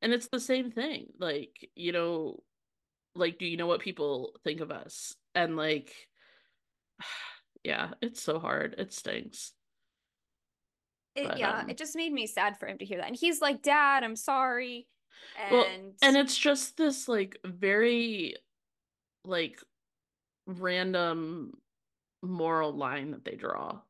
[0.00, 1.12] And it's the same thing.
[1.18, 2.42] Like, you know,
[3.14, 5.14] like, do you know what people think of us?
[5.34, 5.94] And like,
[7.64, 8.74] yeah, it's so hard.
[8.78, 9.52] It stinks.
[11.14, 13.06] It- But, yeah, um, it just made me sad for him to hear that.
[13.06, 14.88] And he's like, "Dad, I'm sorry."
[15.36, 15.66] And Well,
[16.02, 18.36] and it's just this like very
[19.24, 19.60] like
[20.46, 21.52] random
[22.22, 23.80] moral line that they draw.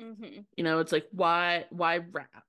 [0.00, 0.46] Mhm.
[0.56, 2.44] You know, it's like why why rap?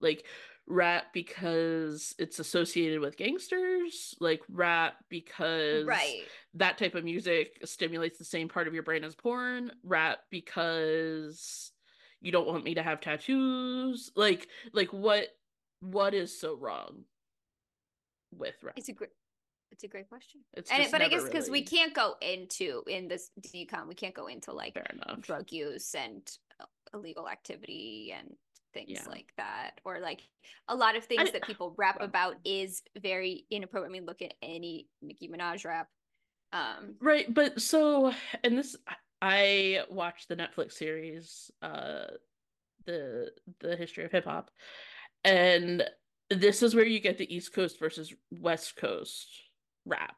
[0.00, 0.24] Like
[0.66, 6.24] rap because it's associated with gangsters, like rap because right.
[6.54, 11.72] that type of music stimulates the same part of your brain as porn, rap because
[12.20, 14.10] you don't want me to have tattoos.
[14.16, 15.28] Like like what
[15.80, 17.04] what is so wrong
[18.36, 18.74] with rap?
[18.76, 19.10] It's a great
[19.70, 20.42] it's a great question.
[20.52, 24.14] It's and but I guess because we can't go into in this decom, we can't
[24.14, 24.76] go into like
[25.20, 26.22] drug use and
[26.60, 28.36] uh, illegal activity and
[28.74, 29.04] things Yeah.
[29.08, 30.20] like that or like
[30.68, 34.06] a lot of things I- that people rap well- about is very inappropriate i mean
[34.06, 35.88] look at any nicki minaj rap
[36.54, 38.12] um Right, but so
[38.44, 38.76] and this
[39.20, 42.06] I watched the Netflix series uh
[42.86, 44.50] the the history of hip hop
[45.24, 45.84] and
[46.34, 49.28] this is where you get the East Coast versus West Coast
[49.84, 50.16] rap.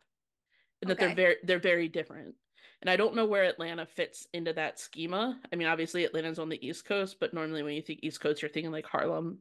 [0.83, 2.35] And that they're very they're very different.
[2.83, 5.41] And I don't know where Atlanta fits into that schema.
[5.51, 8.43] I mean, obviously Atlanta's on the East Coast, but normally when you think East Coast,
[8.43, 9.39] you're thinking like Harlem,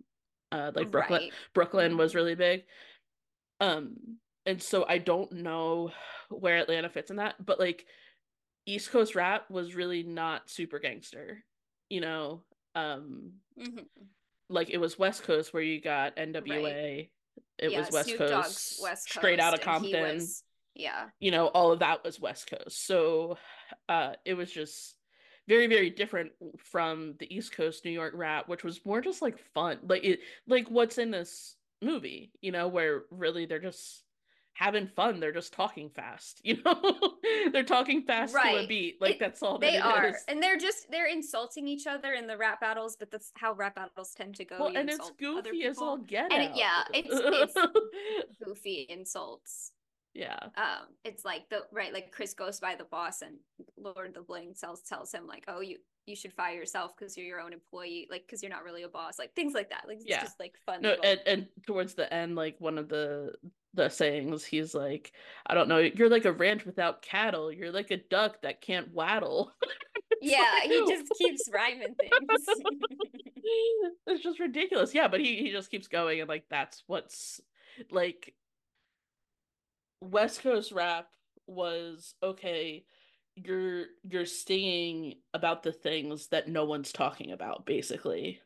[0.52, 1.22] uh like Brooklyn.
[1.24, 2.16] right Brooklyn was Mhm.
[2.16, 2.64] really big.
[3.60, 5.92] Um, and so I don't know
[6.30, 7.86] where Atlanta fits in that, but like
[8.66, 11.44] East Coast rap was really not super gangster,
[11.90, 12.44] you know.
[12.76, 13.86] Um, Mhm.
[14.50, 17.10] Like it was West Coast where you got NWA,
[17.58, 20.44] it yeah, was West Coast, west coast straight out of Compton, was-
[20.76, 22.86] yeah you know, all of that was West Coast.
[22.86, 23.38] So
[23.90, 24.96] uh it was just
[25.48, 29.38] very, very different from the East Coast New York rap, which was more just like
[29.54, 29.80] fun.
[29.84, 34.03] Like it like what's in this movie, you know, where really they're just
[34.54, 35.20] having fun.
[35.20, 37.14] They're just talking fast, you know?
[37.52, 39.02] they're talking fast to a beat.
[39.02, 40.24] Like It- that's all that they are is.
[40.28, 43.76] and they're just they're insulting each other in the rap battles but that's how rap
[43.76, 47.20] battles tend to go Well, and it's goofy as all get And it- yeah, it's-
[47.20, 47.68] it's-
[48.44, 49.72] goofy insults
[50.14, 50.38] yeah.
[50.58, 53.38] um it's like the right like chris goes by the boss and
[53.78, 57.16] lord of the bling tells tells him like oh you you should fire yourself because
[57.18, 59.84] you're your own employee like because you're not really a boss like things like that
[59.88, 60.22] like it's Yeah.
[60.22, 63.34] just like fun No, little- and, and towards the end, like one of the
[63.76, 65.14] the sayings, he's like,
[65.48, 67.52] I don't know, you're like a ranch without cattle.
[67.52, 69.52] You're like a duck that can't waddle.
[70.22, 72.46] Yeah like, he just keeps rhyming things
[74.08, 74.94] it's just ridiculous.
[74.96, 77.42] Yeah, but he he just keeps going and like that's what's
[77.92, 78.34] like
[80.02, 81.08] West Coast rap
[81.48, 82.86] was okay,
[83.36, 88.42] you're you're singing about the things that no one's talking about, basically.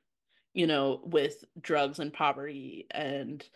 [0.54, 3.48] You know, with drugs and poverty and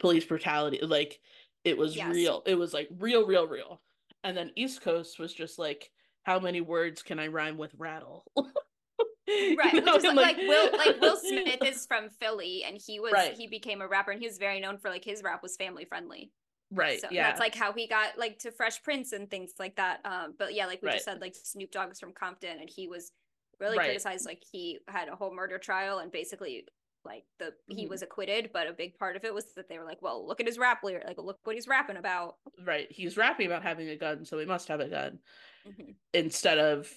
[0.00, 0.80] police brutality.
[0.82, 1.20] Like
[1.64, 2.12] it was Yes.
[2.12, 2.42] real.
[2.46, 3.80] It was like real, real, real.
[4.24, 5.90] And then East Coast was just like,
[6.24, 8.24] how many words can I rhyme with rattle?
[8.36, 12.80] right You know, which is and, like, will like will smith is from philly and
[12.84, 13.34] he was Right.
[13.34, 15.84] he became a rapper and he was very known for like his rap was family
[15.84, 16.32] friendly
[16.70, 17.00] right.
[17.00, 17.24] so yeah.
[17.24, 20.54] that's like how he got like to fresh prince and things like that um but
[20.54, 20.94] yeah like we Right.
[20.94, 23.12] just said like snoop dogg is from compton and he was
[23.58, 23.86] really Right.
[23.86, 26.66] criticized like he had a whole murder trial and basically
[27.04, 27.90] like the he Mhm.
[27.90, 30.40] was acquitted but a big part of it was that they were like well look
[30.40, 32.90] at his rap lyric like look what he's rapping about right.
[32.90, 35.18] He's rapping about having a gun, so he must have a gun.
[35.66, 35.94] Mhm.
[36.12, 36.92] Instead of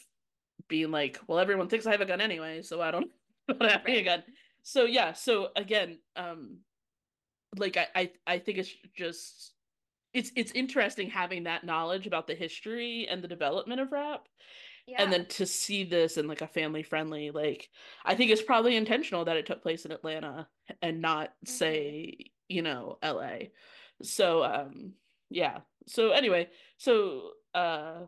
[0.67, 3.11] being like, well, everyone thinks I have a gun anyway, so I don't
[3.47, 4.05] not having a Right.
[4.05, 4.23] gun.
[4.61, 6.65] So yeah, so again, um
[7.55, 9.53] like I, I I think it's just
[10.13, 14.27] it's it's interesting having that knowledge about the history and the development of rap
[14.87, 15.01] yeah.
[15.01, 17.69] and then to see this in like a family friendly like
[18.05, 20.47] i think it's probably intentional that it took place in atlanta
[20.81, 21.49] and not Mhm.
[21.49, 23.29] say you know la
[24.01, 24.93] so um
[25.29, 25.59] yeah.
[25.87, 28.01] So anyway so uh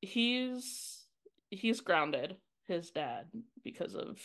[0.00, 1.06] he's
[1.50, 3.26] he's grounded his dad
[3.62, 4.18] because of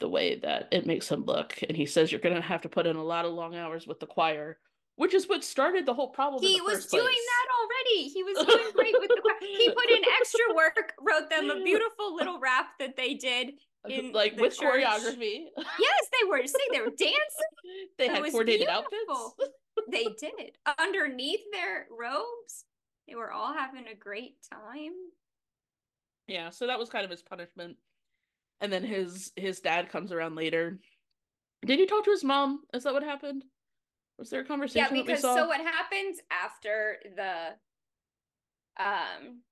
[0.00, 1.58] the way that it makes him look.
[1.66, 4.00] And he says you're gonna have to put in a lot of long hours with
[4.00, 4.58] the choir
[4.96, 7.16] which is what started the whole problem he was doing place.
[7.16, 8.08] that already.
[8.08, 9.22] He was doing great with the.
[9.40, 13.52] He put in extra work, wrote them a beautiful little rap that they did.
[13.88, 14.82] in like with church.
[14.84, 15.46] choreography
[15.78, 17.88] Yes, they were singing, they were dancing.
[17.98, 19.34] they had coordinated beautiful.
[19.36, 19.50] outfits
[19.90, 20.56] They did.
[20.78, 22.64] Underneath their robes,
[23.08, 24.92] they were all having a great time.
[26.26, 27.76] Yeah, so that was kind of his punishment.
[28.60, 30.78] And then his his dad comes around later.
[31.66, 32.60] Did he talk to his mom?
[32.72, 33.44] Is that what happened?
[34.18, 37.58] Was there a conversation Yeah, because so what happens after the
[38.82, 39.42] um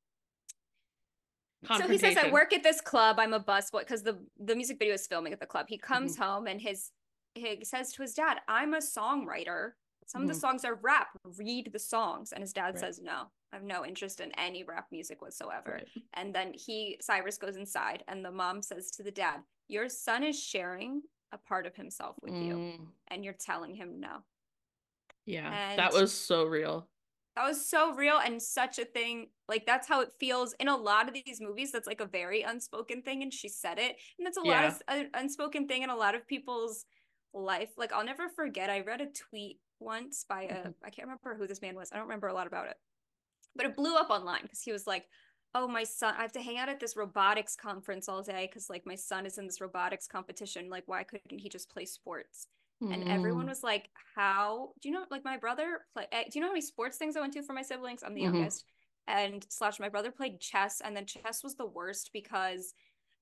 [1.72, 3.18] So he says, "I work at this club.
[3.18, 5.66] I'm a busboy." Because the the music video is filming at the club.
[5.68, 6.22] He comes Mm-hmm.
[6.22, 6.92] home and his
[7.35, 9.72] he says to his dad, "I'm a songwriter.
[10.07, 10.40] Some of the Mhm.
[10.40, 11.09] songs are rap.
[11.25, 12.81] Read the songs." And his dad Right.
[12.81, 15.88] says, "No, I have no interest in any rap music whatsoever." Right.
[16.14, 20.22] And then he Cyrus goes inside, and the mom says to the dad, "Your son
[20.25, 24.25] is sharing a part of himself with you, Mm, and you're telling him no."
[25.27, 26.89] Yeah, that was so real.
[27.37, 29.31] That was so real and such a thing.
[29.49, 31.73] Like that's how it feels in a lot of these movies.
[31.73, 34.83] That's like a very unspoken thing, and she said it, and that's a lot of
[34.87, 36.85] uh, unspoken thing in a lot of people's
[37.33, 37.73] life.
[37.79, 38.69] Like I'll never forget.
[38.69, 40.75] I read a tweet once by a Mhm.
[40.85, 41.91] I can't remember who this man was.
[41.91, 42.77] I don't remember a lot about it,
[43.57, 45.09] but it blew up online because he was like,
[45.55, 48.71] "Oh, my son, I have to hang out at this robotics conference all day because
[48.71, 50.71] like my son is in this robotics competition.
[50.71, 52.49] Like, why couldn't he just play sports?"
[52.90, 56.31] And everyone Mm, was like how do you know like my brother play eh, do
[56.35, 58.35] you know how many sports things i went to for my siblings i'm the Mhm.
[58.35, 58.64] youngest
[59.07, 62.75] and slash my brother played chess and then chess was the worst because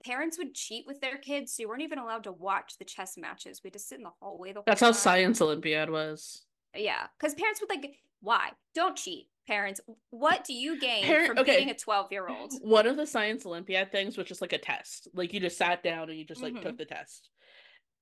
[0.05, 3.17] parents would cheat with their kids so you weren't even allowed to watch the chess
[3.19, 4.95] matches we had to sit in the hallway the whole That's how time.
[4.95, 6.45] Science Olympiad was.
[6.75, 11.39] yeah because parents would like why don't cheat parents what do you gain Parent- from
[11.39, 11.57] okay.
[11.57, 14.59] beating a 12 year old One of the Science Olympiad things was just like a
[14.59, 15.09] test.
[15.15, 16.63] Like you just sat down and you just like Mhm.
[16.63, 17.31] took the test.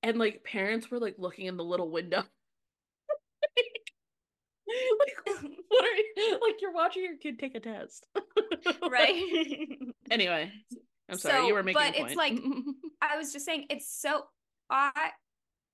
[0.03, 2.19] And like parents were like looking in the little window.
[4.69, 8.07] like, what are you like you're watching your kid take a test.
[8.89, 9.23] right
[10.11, 10.51] Anyway,
[11.09, 12.39] I'm sorry, you were making but it's like-
[13.03, 14.25] I was just saying it's so
[14.71, 14.91] I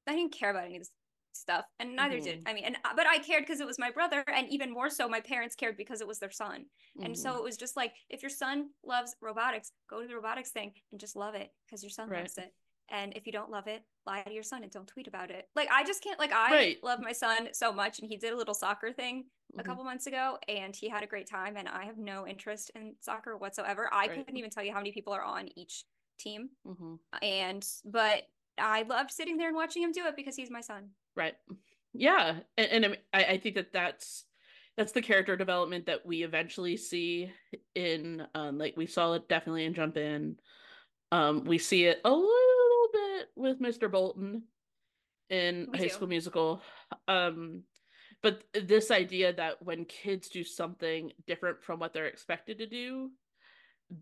[0.07, 0.91] I didn't care about any of this
[1.33, 2.49] stuff and neither did Mhm.
[2.49, 4.89] I mean and uh, but I cared because it was my brother and even more
[4.89, 6.67] so my parents cared because it was their son.
[7.03, 7.19] And Mhm.
[7.19, 10.73] so it was just like if your son loves robotics, go to the robotics thing
[10.93, 12.21] and just love it because your son Right.
[12.21, 12.55] loves it.
[12.91, 15.49] And if you don't love it, lie to your son and don't tweet about it.
[15.57, 16.85] Like I just can't like I Right.
[16.85, 19.25] love my son so much and he did a little soccer thing
[19.59, 19.67] a Mhm.
[19.67, 22.97] couple months ago and he had a great time and I have no interest in
[23.01, 23.89] soccer whatsoever.
[23.93, 24.15] I Right.
[24.15, 25.85] couldn't even tell you how many people are on each
[26.19, 26.99] team Mhm.
[27.23, 30.95] and but I loved sitting there and watching him do it because he's my son.
[31.17, 31.37] Right.
[31.93, 34.27] Yeah, and, and I I, think that that's
[34.77, 37.33] that's the character development that we eventually see
[37.75, 40.39] in um like we saw it definitely in Jump In.
[41.13, 42.27] Um, we see it a little
[43.37, 43.91] with Mr.
[43.91, 44.43] Bolton
[45.31, 45.91] in We High do.
[45.91, 46.63] School Musical.
[47.09, 47.63] Um,
[48.23, 53.11] but this idea that when kids do something different from what they're expected to do,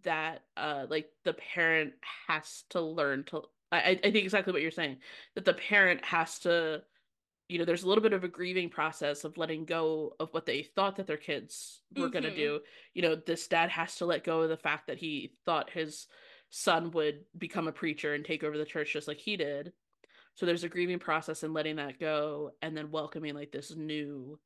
[0.05, 1.93] that uh like the parent
[2.29, 3.43] has to learn to
[3.73, 4.99] I, I think exactly what you're saying.
[5.35, 6.83] That the parent has to
[7.49, 10.47] you know, there's a little bit of a grieving process of letting go of what
[10.47, 12.61] they thought that their kids were going to do.
[12.95, 16.07] You know, this dad has to let go of the fact that he thought his
[16.55, 19.73] son would become a preacher and take over the church just like he did.
[20.35, 24.39] So there's a grieving process and letting that go and then welcoming like this new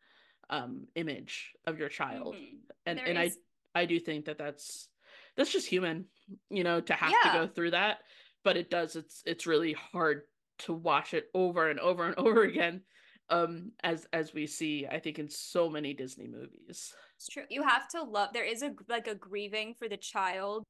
[0.49, 2.37] um image of your child.
[2.37, 2.59] Mhm.
[2.87, 3.39] And There and is-
[3.75, 4.89] I I do think that that's
[5.35, 6.07] that's just human,
[6.49, 7.33] you know, to have Yeah.
[7.33, 7.99] to go through that,
[8.45, 10.23] but it does it's it's really hard
[10.59, 12.83] to watch it over and over and over again
[13.31, 16.95] um as as we see I think in so many Disney movies.
[17.17, 17.45] It's true.
[17.51, 20.63] You have to love there is a like a grieving for the child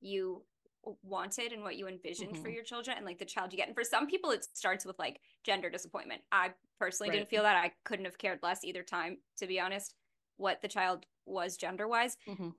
[0.00, 0.42] you
[1.02, 2.38] wanted and what you envisioned Mhm.
[2.38, 3.68] for your children and like the child you get.
[3.68, 6.22] And for some people, it starts with like gender disappointment.
[6.32, 7.10] I personally Right.
[7.10, 7.56] didn't feel that.
[7.56, 9.94] I couldn't have cared less either time, to be honest,
[10.36, 12.16] what the child was gender wise.
[12.26, 12.52] Mhm.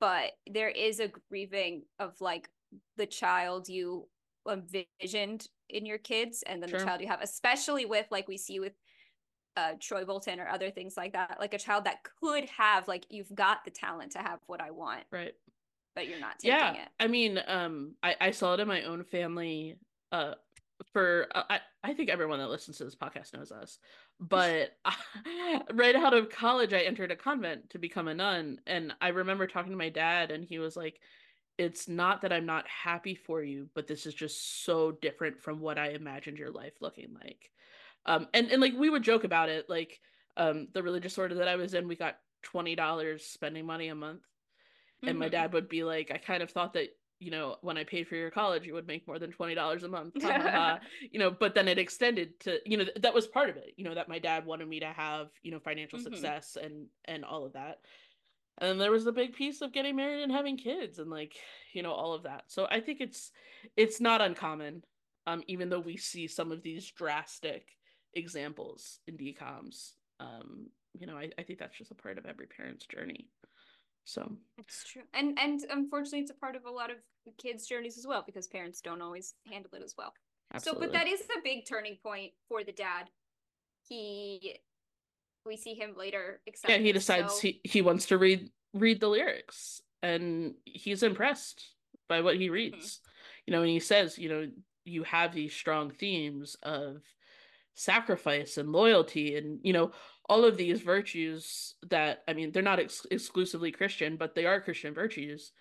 [0.00, 2.50] But there is a grieving of like
[2.96, 4.08] the child you
[4.48, 6.78] envisioned in your kids and then Sure.
[6.78, 8.74] the child you have, especially with like we see with
[9.56, 13.06] uh Troy Bolton or other things like that, like a child that could have like
[13.10, 15.36] you've got the talent to have what I want, Right.
[15.96, 16.88] But you're not taking yeah it.
[17.00, 19.76] i mean um i i saw it in my own family
[20.12, 20.34] uh
[20.92, 23.78] for uh, i i think everyone that listens to this podcast knows us
[24.20, 24.76] but
[25.72, 29.46] right out of college i entered a convent to become a nun and i remember
[29.46, 31.00] talking to my dad and he was like
[31.58, 35.60] it's not that i'm not happy for you but this is just so different from
[35.60, 37.50] what i imagined your life looking like
[38.04, 39.98] um and and like we would joke about it like
[40.36, 42.18] um the religious order that i was in we got
[42.54, 44.22] $20 spending money a month
[45.02, 45.32] and my Mhm.
[45.32, 46.88] dad would be like i kind of thought that
[47.18, 49.88] you know when i paid for your college you would make more than $20 a
[49.88, 50.14] month
[51.10, 53.72] you know but then it extended to you know th- that was part of it
[53.76, 56.02] you know that my dad wanted me to have you know financial Mhm.
[56.02, 57.78] success and and all of that
[58.58, 61.36] and there was the big piece of getting married and having kids and like
[61.72, 63.32] you know all of that so i think it's
[63.76, 64.82] it's not uncommon
[65.26, 67.68] um even though we see some of these drastic
[68.14, 69.92] examples in DCOMs.
[70.20, 70.66] um
[70.98, 73.28] you know I, I think that's just a part of every parent's journey
[74.06, 75.02] so It's true.
[75.12, 76.96] And and unfortunately it's a part of a lot of
[77.36, 80.14] kids' journeys as well because parents don't always handle it as well.
[80.54, 83.10] absolutely So but that is a big turning point for the dad.
[83.88, 84.56] He
[85.44, 89.08] we see him later yeah he decides so- he he wants to read read the
[89.08, 91.64] lyrics and he's impressed
[92.08, 92.42] by what Mm-hmm.
[92.42, 93.00] he reads
[93.46, 94.48] you know and he says you know
[94.84, 97.02] you have these strong themes of
[97.74, 99.90] sacrifice and loyalty and you know
[100.28, 104.60] all of these virtues that i mean they're not ex- exclusively christian but they are
[104.60, 105.52] christian virtues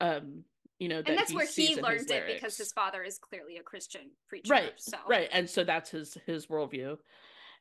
[0.00, 0.44] um
[0.78, 3.56] you know that and that's he where he learned it because his father is clearly
[3.58, 4.52] a Christian preacher.
[4.52, 4.96] right So.
[5.08, 6.98] right and so that's his his worldview.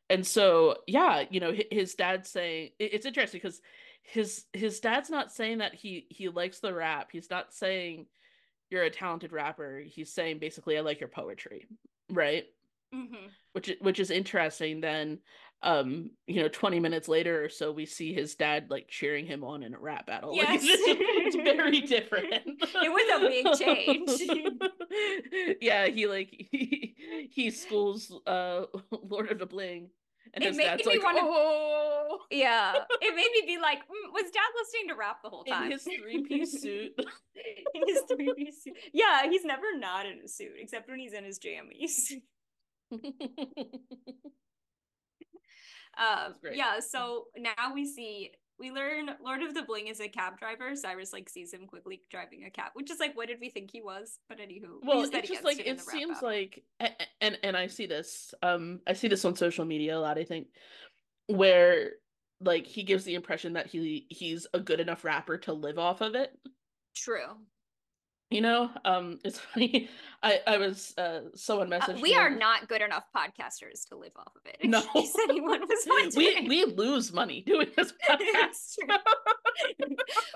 [0.09, 3.61] And so yeah you know his dad's saying it's interesting because
[4.01, 7.09] his his dad's not saying that he he likes the rap.
[7.11, 8.07] He's not saying
[8.69, 9.81] you're a talented rapper.
[9.85, 11.67] He's saying basically i like your poetry
[12.09, 12.45] right?
[12.93, 13.29] Mhm.
[13.53, 15.19] which which is interesting then
[15.63, 19.43] um you know 20 minutes later or so we see his dad like cheering him
[19.43, 24.21] on in a rap battle Like, it's, it's very different It was a big change.
[25.61, 26.95] yeah he like he,
[27.31, 28.65] he schools uh
[29.07, 29.89] lord of the bling
[30.33, 32.73] and It his made dad's me like wanna- oh Yeah.
[33.01, 35.65] It made me be like, mm, was dad listening to rap the whole time?
[35.65, 36.93] in his three-piece suit
[37.75, 38.73] in his three piece suit.
[38.93, 42.13] Yeah, he's never not in a suit except when he's in his jammies.
[45.97, 50.37] Um, yeah, so now we see we learn Lord of the Bling is a cab
[50.39, 50.75] driver.
[50.75, 53.71] Cyrus like sees him quickly driving a cab, which is like, what did we think
[53.71, 54.19] he was?
[54.29, 56.63] But anywho, well it's just like it seems like
[57.21, 60.23] and and i see this um i see this on social media a lot i
[60.23, 60.47] think
[61.27, 61.91] where
[62.41, 66.01] like he gives the impression that he he's a good enough rapper to live off
[66.01, 66.37] of it
[66.95, 67.37] true.
[68.33, 69.89] You know um it's funny
[70.23, 74.11] i i was uh someone Uh, we me are not good enough podcasters to live
[74.17, 74.57] off of it.
[74.67, 74.81] No.
[75.29, 76.47] anyone was wondering.
[76.49, 78.77] we we lose money doing this podcast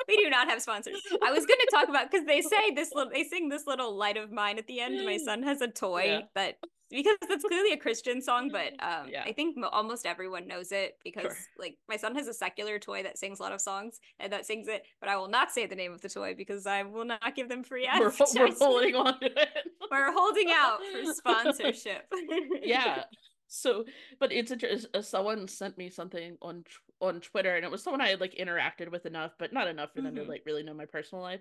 [0.08, 0.96] we do not have sponsors.
[1.24, 3.96] I was going to talk about because they say this little, they sing this little
[3.96, 5.04] light of mine at the end.
[5.06, 6.22] My son has a toy Yeah.
[6.36, 6.58] that
[6.90, 9.24] because that's clearly a Christian song, but um, Yeah.
[9.26, 11.36] I think almost everyone knows it because Sure.
[11.58, 14.46] like my son has a secular toy that sings a lot of songs and that
[14.46, 17.06] sings it, but I will not say the name of the toy because I will
[17.06, 19.50] not give them free we're, we're holding on to it
[19.92, 22.12] We're holding out for sponsorship.
[22.64, 23.04] yeah
[23.48, 23.86] so
[24.20, 26.66] but it's interesting uh, someone sent me something on
[27.00, 29.94] on twitter and it was someone i had like interacted with enough but not enough
[29.94, 30.24] for them Mhm.
[30.26, 31.40] to like really know my personal life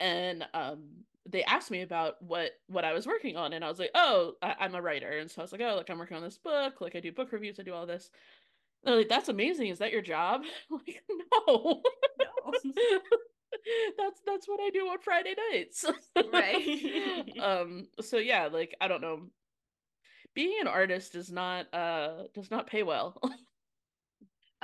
[0.00, 3.78] and um they asked me about what what i was working on and i was
[3.78, 5.10] like oh I- i'm a writer.
[5.18, 7.12] And so i was like oh like i'm working on this book like i do
[7.12, 8.10] book reviews i do all this.
[8.84, 9.68] And they're like that's amazing.
[9.68, 10.42] Is that your job?
[10.70, 11.02] I'm like
[11.46, 11.82] no.
[12.18, 12.52] No.
[13.98, 15.84] that's that's what i do on friday nights.
[16.32, 17.28] Right.
[17.42, 19.20] um so yeah like i don't know.
[20.34, 23.20] Being an artist does not uh does not pay well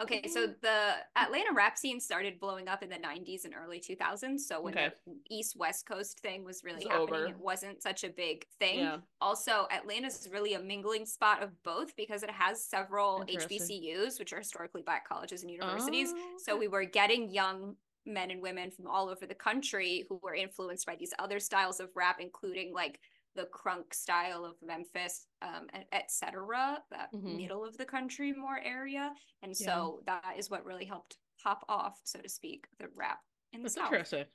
[0.00, 4.46] Okay, so the Atlanta rap scene started blowing up in the 90s and early 2000s.
[4.46, 4.90] So when Okay.
[5.06, 7.28] the East West Coast thing was really It's happening, over.
[7.28, 8.78] it wasn't such a big thing.
[8.78, 14.32] yeah Also, Atlanta's really a mingling spot of both because it has several HBCUs, which
[14.32, 16.08] are historically black colleges and universities.
[16.14, 17.76] Oh, So we were getting young
[18.06, 21.80] men and women from all over the country who were influenced by these other styles
[21.80, 23.00] of rap, including like
[23.34, 26.84] the crunk style of Memphis, um, etc.
[26.90, 27.24] That Mhm.
[27.36, 29.66] middle of the country more area, and Yeah.
[29.66, 33.20] so that is what really helped pop off, so to speak, the rap
[33.52, 33.92] in the that's South.
[33.92, 34.26] interesting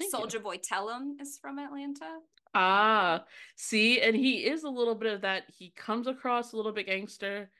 [0.00, 2.20] Soulja Boy Tell 'em is from Atlanta.
[2.54, 3.26] Ah,
[3.56, 5.50] see, and he is a little bit of that.
[5.50, 7.50] He comes across a little bit gangster,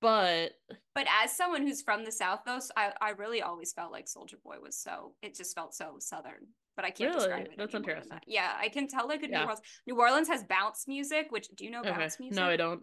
[0.00, 0.52] but
[0.94, 4.06] But as someone who's from the South, though, so I, I really always felt like
[4.06, 6.54] Soulja Boy was so, it just felt so Southern.
[6.80, 7.26] But I can't Really?
[7.26, 7.52] describe it.
[7.58, 8.08] That's any more than interesting.
[8.16, 8.24] that.
[8.26, 9.60] Yeah, I can tell like a New Orleans.
[9.86, 11.90] New Orleans has bounce music, which do you know okay.
[11.90, 12.36] bounce music?
[12.38, 12.82] No, I don't.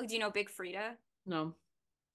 [0.00, 0.92] Oh, do you know Big Freedia?
[1.26, 1.54] No.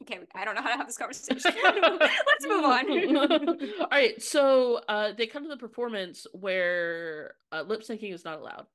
[0.01, 1.51] Okay, I don't know how to have this conversation.
[1.63, 3.59] Let's move on.
[3.81, 8.39] All right, so uh they come to the performance where uh, lip syncing is not
[8.39, 8.65] allowed.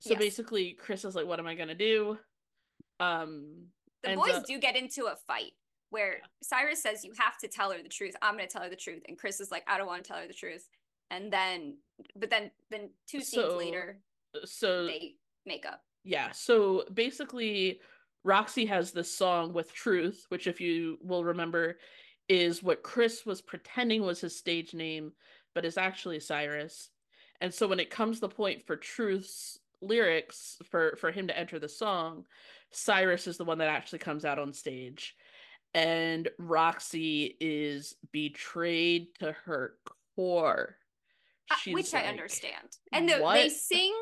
[0.00, 0.18] So Yes.
[0.18, 2.18] basically Chris is like, what am I gonna do?
[3.00, 3.68] Um
[4.02, 5.52] the boys up- do get into a fight
[5.90, 8.14] where Cyrus says you have to tell her the truth.
[8.20, 10.08] I'm going to tell her the truth, and Chris is like, I don't want to
[10.08, 10.68] tell her the truth.
[11.10, 11.78] And then,
[12.14, 14.00] but then, then two scenes So- later,
[14.34, 15.84] uh, so they make up.
[16.04, 17.80] yeah, so basically
[18.24, 21.78] Roxy has this song with Truth, which if you will remember
[22.28, 25.12] is what Chris was pretending was his stage name,
[25.54, 26.90] but is actually Cyrus.
[27.40, 31.58] And so when it comes the point for Truth's lyrics for for him to enter
[31.60, 32.26] the song,
[32.72, 35.14] Cyrus is the one that actually comes out on stage.
[35.72, 39.74] And Roxy is betrayed to her
[40.16, 40.78] core.
[41.60, 42.78] She's which I understand.
[42.92, 43.94] And the, they sing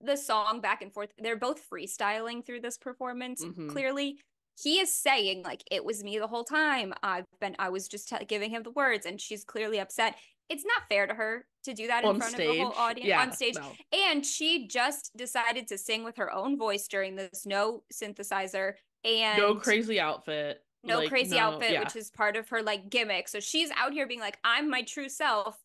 [0.00, 1.10] the song back and forth.
[1.18, 3.44] They're both freestyling through this performance.
[3.44, 3.70] Mhm.
[3.70, 4.18] Clearly,
[4.60, 6.92] he is saying like it was me the whole time.
[7.02, 7.56] I've been.
[7.58, 10.16] I was just te- giving him the words, and she's clearly upset.
[10.48, 12.48] It's not fair to her to do that in front stage.
[12.48, 13.56] of the whole audience yeah, on stage.
[13.56, 13.72] no.
[13.92, 18.72] And she just decided to sing with her own voice during this no synthesizer
[19.04, 20.64] and no crazy outfit.
[20.84, 21.80] no like, crazy no- outfit, yeah.
[21.80, 23.28] which is part of her like gimmick.
[23.28, 25.58] So she's out here being like, I'm my true self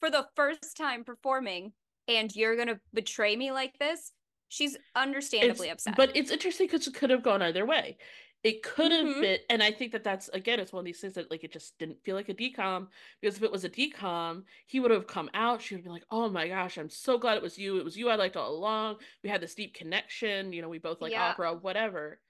[0.00, 1.72] for the first time performing,
[2.06, 4.12] and you're gonna betray me like this.
[4.48, 5.96] She's understandably It's- upset.
[5.96, 7.98] But it's interesting because it could have gone either way.
[8.44, 9.20] It could have Mhm.
[9.20, 11.52] been, and I think that that's again, it's one of these things that like it
[11.52, 12.88] just didn't feel like a decom
[13.20, 15.60] because if it was a decom, he would have come out.
[15.60, 17.78] She would be like, "Oh my gosh, I'm so glad it was you.
[17.78, 19.02] It was you I liked all along.
[19.24, 20.52] We had this deep connection.
[20.52, 21.30] You know, we both like Yeah.
[21.30, 22.20] opera, whatever."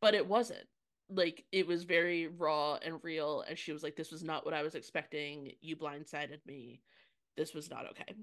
[0.00, 0.66] But it wasn't.
[1.10, 4.54] Like it was very raw and real, and she was like, "This was not what
[4.54, 5.56] I was expecting.
[5.60, 6.80] You blindsided me.
[7.36, 8.14] This was not okay."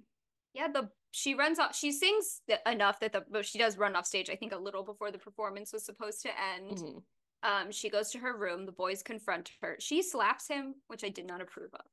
[0.54, 1.76] yeah, the she runs off.
[1.76, 4.30] She sings th- enough that the but she does run off stage.
[4.30, 6.78] I think a little before the performance was supposed to end.
[6.78, 7.04] Mhm.
[7.44, 8.66] Um, she goes to her room.
[8.66, 9.78] The boys confront her.
[9.80, 11.86] She slaps him, which I did not approve of.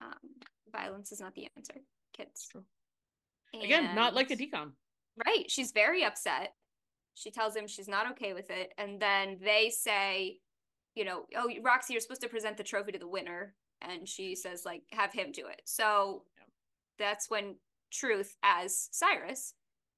[0.00, 0.40] Um,
[0.72, 1.74] violence is not the answer,
[2.12, 2.46] kids.
[2.48, 2.64] True.
[3.54, 4.72] Again, not like a And- decom.
[5.26, 5.50] Right.
[5.50, 6.54] She's very upset.
[7.14, 8.72] She tells him she's not okay with it.
[8.78, 10.40] And then they say,
[10.94, 13.56] you know, oh, Roxy, you're supposed to present the trophy to the winner.
[13.82, 15.62] And she says, like, have him do it.
[15.64, 16.44] So Yeah.
[16.98, 17.56] that's when
[17.90, 19.54] Truth, as Cyrus,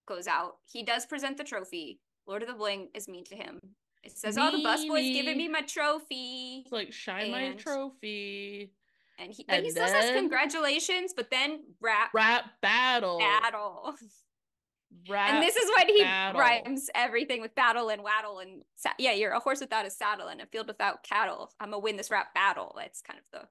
[0.07, 0.59] goes out.
[0.65, 2.01] He does present the trophy.
[2.27, 3.59] Lord of the Bling is mean to him.
[4.05, 6.61] It says, oh, the busboy's giving me my trophy.
[6.65, 8.73] It's like shine my trophy.
[9.19, 13.19] And he, but he and still says congratulations, but then rap, Rap battle.
[13.19, 13.95] battle.
[15.09, 16.41] Rap and this is when he battle.
[16.41, 20.29] rhymes everything with battle and waddle and sa- yeah, you're a horse without a saddle
[20.29, 21.53] and a field without cattle.
[21.61, 22.75] I'm gonna win this rap battle.
[22.77, 23.49] That's kind of the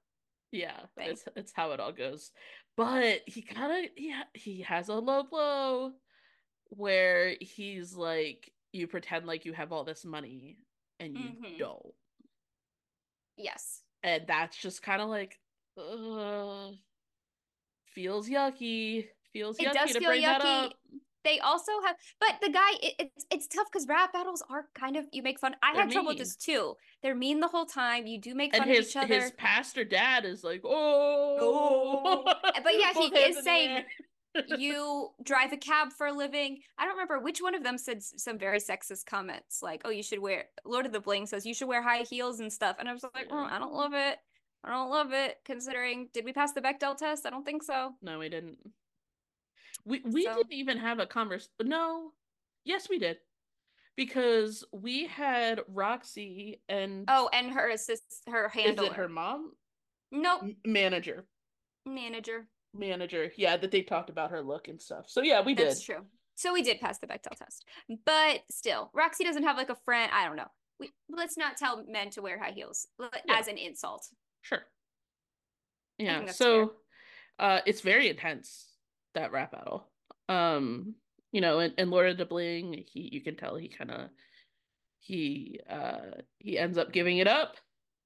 [0.52, 1.10] Yeah, thing.
[1.10, 2.32] it's it's how it all goes.
[2.76, 5.92] But he kind of yeah, he has a low blow
[6.70, 10.58] where he's like you pretend like you have all this money
[10.98, 11.58] and you Mhm.
[11.58, 11.94] don't.
[13.36, 13.82] yes.
[14.02, 15.38] And that's just kind of like
[15.76, 16.72] uh
[17.86, 19.08] feels yucky.
[19.32, 20.72] Feels It yucky to bring that up.
[21.24, 24.96] They also have, but the guy, it, it's it's tough because rap battles are kind
[24.96, 25.54] of you make fun.
[25.62, 26.76] I They're had trouble with this too.
[27.02, 28.06] They're mean the whole time.
[28.06, 29.20] You do make And fun his of each other.
[29.20, 32.50] his pastor dad is like, oh, oh.
[32.54, 33.84] Eh, But yeah, he is saying,
[34.58, 36.60] you drive a cab for a living.
[36.78, 40.02] I don't remember which one of them said some very sexist comments, like, "Oh, you
[40.02, 42.88] should wear." Lord of the Bling says you should wear high heels and stuff, and
[42.88, 44.18] I was like, "Oh, I don't love it.
[44.64, 47.26] I don't love it." Considering, did we pass the Bechdel test?
[47.26, 47.92] I don't think so.
[48.00, 48.58] No, we didn't.
[49.84, 51.48] We we So- didn't even have a converse.
[51.62, 52.12] No,
[52.64, 53.18] yes, we did,
[53.96, 59.52] because we had Roxy and Oh, and her assist, her is handler, it her mom
[60.12, 61.26] nope, M- manager
[61.86, 62.48] manager.
[62.74, 63.32] manager?
[63.36, 65.08] Yeah, that they talked about her look and stuff.
[65.08, 65.68] So yeah, we did.
[65.68, 66.04] That's true.
[66.36, 67.64] So we did pass the Bechdel test,
[68.06, 70.10] but still, Roxy doesn't have like a friend.
[70.14, 70.50] I don't know.
[70.78, 73.08] We let's not tell men to wear high heels Yeah.
[73.28, 74.06] as an insult.
[74.42, 74.64] Sure.
[75.98, 76.26] Yeah.
[76.30, 76.76] So,
[77.38, 78.69] uh, it's very intense
[79.14, 79.88] that rap battle.
[80.28, 80.94] Um,
[81.32, 84.10] you know, and, and Lord of the Bling, he you can tell he kind of
[84.98, 87.56] he uh he ends up giving it up,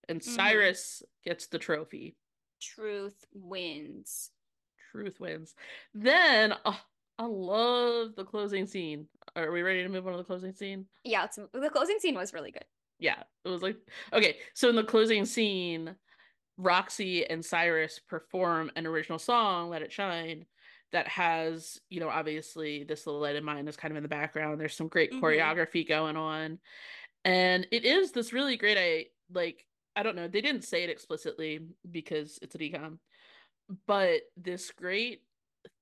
[0.09, 0.24] and Mhm.
[0.24, 2.16] Cyrus gets the trophy.
[2.61, 4.30] Truth wins.
[4.90, 5.55] Truth wins.
[5.92, 6.80] Then, oh,
[7.18, 9.09] I love the closing scene.
[9.36, 10.86] Are we ready to move on to the closing scene?
[11.02, 12.64] Yeah, it's, the closing scene was really good.
[12.98, 13.76] Yeah, it was like
[14.12, 14.38] okay.
[14.55, 15.96] So in the closing scene,
[16.57, 20.46] Roxy and Cyrus perform an original song, Let It Shine,
[20.95, 24.09] that has, you know, obviously this little light of mine is kind of in the
[24.09, 24.61] background.
[24.61, 25.24] There's some great mm-hmm.
[25.24, 26.61] choreography going on.
[27.24, 29.66] And it is this really great I like
[29.97, 32.99] I don't know, they didn't say it explicitly because it's a decom,
[33.86, 35.22] but this great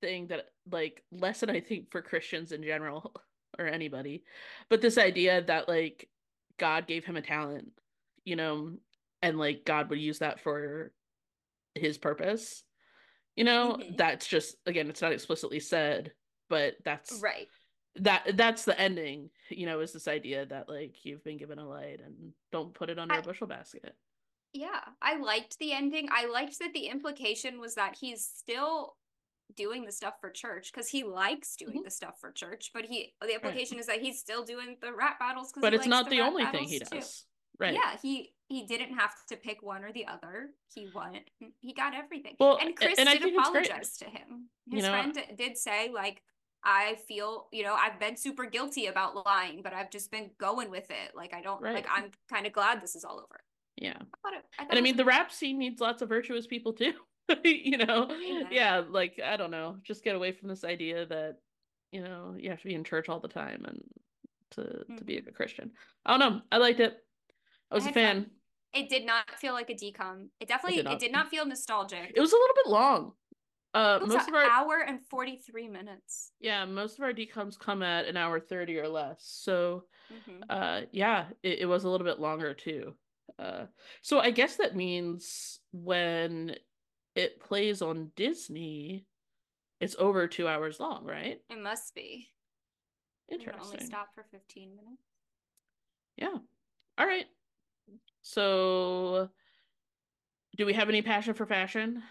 [0.01, 3.13] thing that like lesson I think for Christians in general
[3.59, 4.23] or anybody,
[4.67, 6.09] but this idea that like
[6.57, 7.69] God gave him a talent,
[8.25, 8.71] you know,
[9.21, 10.91] and like God would use that for
[11.75, 12.63] his purpose.
[13.35, 13.95] You know, mm-hmm.
[13.97, 16.11] that's just again, it's not explicitly said,
[16.49, 17.47] but that's right.
[17.97, 21.67] That that's the ending, you know, is this idea that like you've been given a
[21.67, 23.95] light and don't put it under I, a bushel basket.
[24.53, 26.07] Yeah, I liked the ending.
[26.11, 28.95] I liked that the implication was that he's still
[29.55, 31.83] doing the stuff for church because he likes doing mm-hmm.
[31.85, 33.81] the stuff for church, but he the implication right.
[33.81, 36.45] is that he's still doing the rap battles because But it's not the, the only
[36.45, 36.89] thing he does.
[36.89, 37.25] Too.
[37.63, 37.73] Right.
[37.73, 40.49] Yeah, he he didn't have to pick one or the other.
[40.73, 41.19] He won.
[41.61, 42.35] He got everything.
[42.39, 44.49] Well, and Chris and did apologize to him.
[44.69, 46.21] His you know, friend did say like
[46.63, 50.69] I feel, you know, I've been super guilty about lying, but I've just been going
[50.69, 51.15] with it.
[51.15, 51.75] Like I don't right.
[51.75, 53.39] like I'm kind of glad this is all over.
[53.77, 53.97] Yeah.
[54.25, 56.93] I it, I and I mean the rap scene needs lots of virtuous people too.
[57.43, 58.09] you know.
[58.11, 58.43] Yeah.
[58.51, 61.37] yeah, like I don't know, just get away from this idea that
[61.93, 63.81] you know, you have to be in church all the time and
[64.51, 64.97] to mm-hmm.
[64.97, 65.71] to be a good Christian.
[66.05, 66.41] I don't know.
[66.51, 66.97] I liked it.
[67.73, 68.15] I was I a fan.
[68.15, 68.31] Fun.
[68.73, 70.29] It did not feel like a decom.
[70.39, 72.13] It definitely it did, it did not feel nostalgic.
[72.15, 73.11] It was a little bit long.
[73.75, 76.31] Uh, most of our hour and forty three minutes.
[76.39, 79.17] Yeah, most of our decoms come at an hour thirty or less.
[79.21, 80.43] So, mm-hmm.
[80.49, 82.93] uh, yeah, it, it was a little bit longer too.
[83.39, 83.65] Uh,
[84.03, 86.55] so I guess that means when
[87.15, 89.07] it plays on Disney,
[89.79, 91.39] it's over two hours long, right?
[91.49, 92.29] It must be.
[93.31, 93.63] Interesting.
[93.63, 95.01] Only stop for fifteen minutes.
[96.15, 96.37] Yeah.
[96.99, 97.25] All right.
[98.23, 99.29] So,
[100.57, 102.01] do we have any passion for fashion?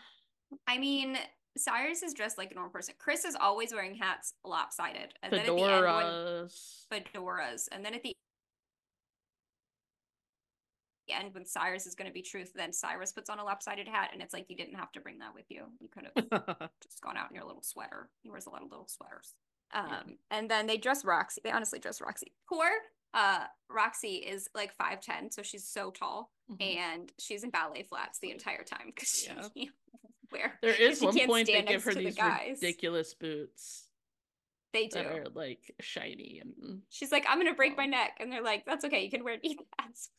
[0.66, 1.16] I mean,
[1.56, 2.94] Cyrus is dressed like a normal person.
[2.98, 5.14] Chris is always wearing hats lopsided.
[5.22, 5.46] And fedoras.
[5.46, 7.68] then at the end, when, fedoras.
[7.72, 8.14] And then at the
[11.10, 14.10] end, when Cyrus is going to be truth, then Cyrus puts on a lopsided hat.
[14.12, 15.64] And it's like, you didn't have to bring that with you.
[15.80, 18.10] You could have just gone out in your little sweater.
[18.22, 19.34] He wears a lot of little sweaters.
[19.74, 20.12] Um, yeah.
[20.30, 21.40] And then they dress Roxy.
[21.42, 22.32] They honestly dress Roxy.
[22.48, 22.68] Poor
[23.14, 26.30] uh Roxy is like 5'10, so she's so tall.
[26.50, 26.78] Mm-hmm.
[26.78, 29.48] And she's in ballet flats the entire time because she yeah.
[29.54, 29.70] she
[30.30, 33.88] where there is one point they give her these the ridiculous boots.
[34.72, 35.02] They do.
[35.02, 38.16] That are like shiny and she's like, I'm gonna break my neck.
[38.20, 40.10] And they're like, That's okay, you can wear knee pads.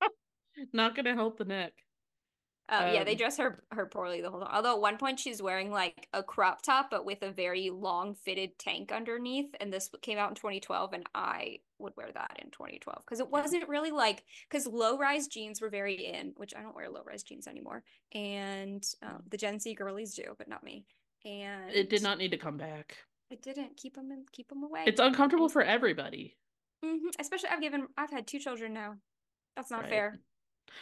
[0.72, 1.72] Not gonna help the neck.
[2.68, 4.50] Um, um, yeah, they um, dress her her poorly the whole time.
[4.50, 8.14] Although at one point she's wearing like a crop top, but with a very long
[8.14, 9.54] fitted tank underneath.
[9.60, 13.30] And this came out in 2012, and I would wear that in 2012 because it
[13.30, 17.02] wasn't really like because low rise jeans were very in, which I don't wear low
[17.06, 20.86] rise jeans anymore, and um, the Gen Z girlies do, but not me.
[21.24, 22.96] And it did not need to come back.
[23.30, 24.84] It didn't keep them in, keep them away.
[24.86, 26.36] It's uncomfortable for everybody.
[26.84, 27.08] Mm-hmm.
[27.18, 28.96] Especially, I've given, I've had two children now.
[29.56, 29.90] That's not right.
[29.90, 30.18] fair.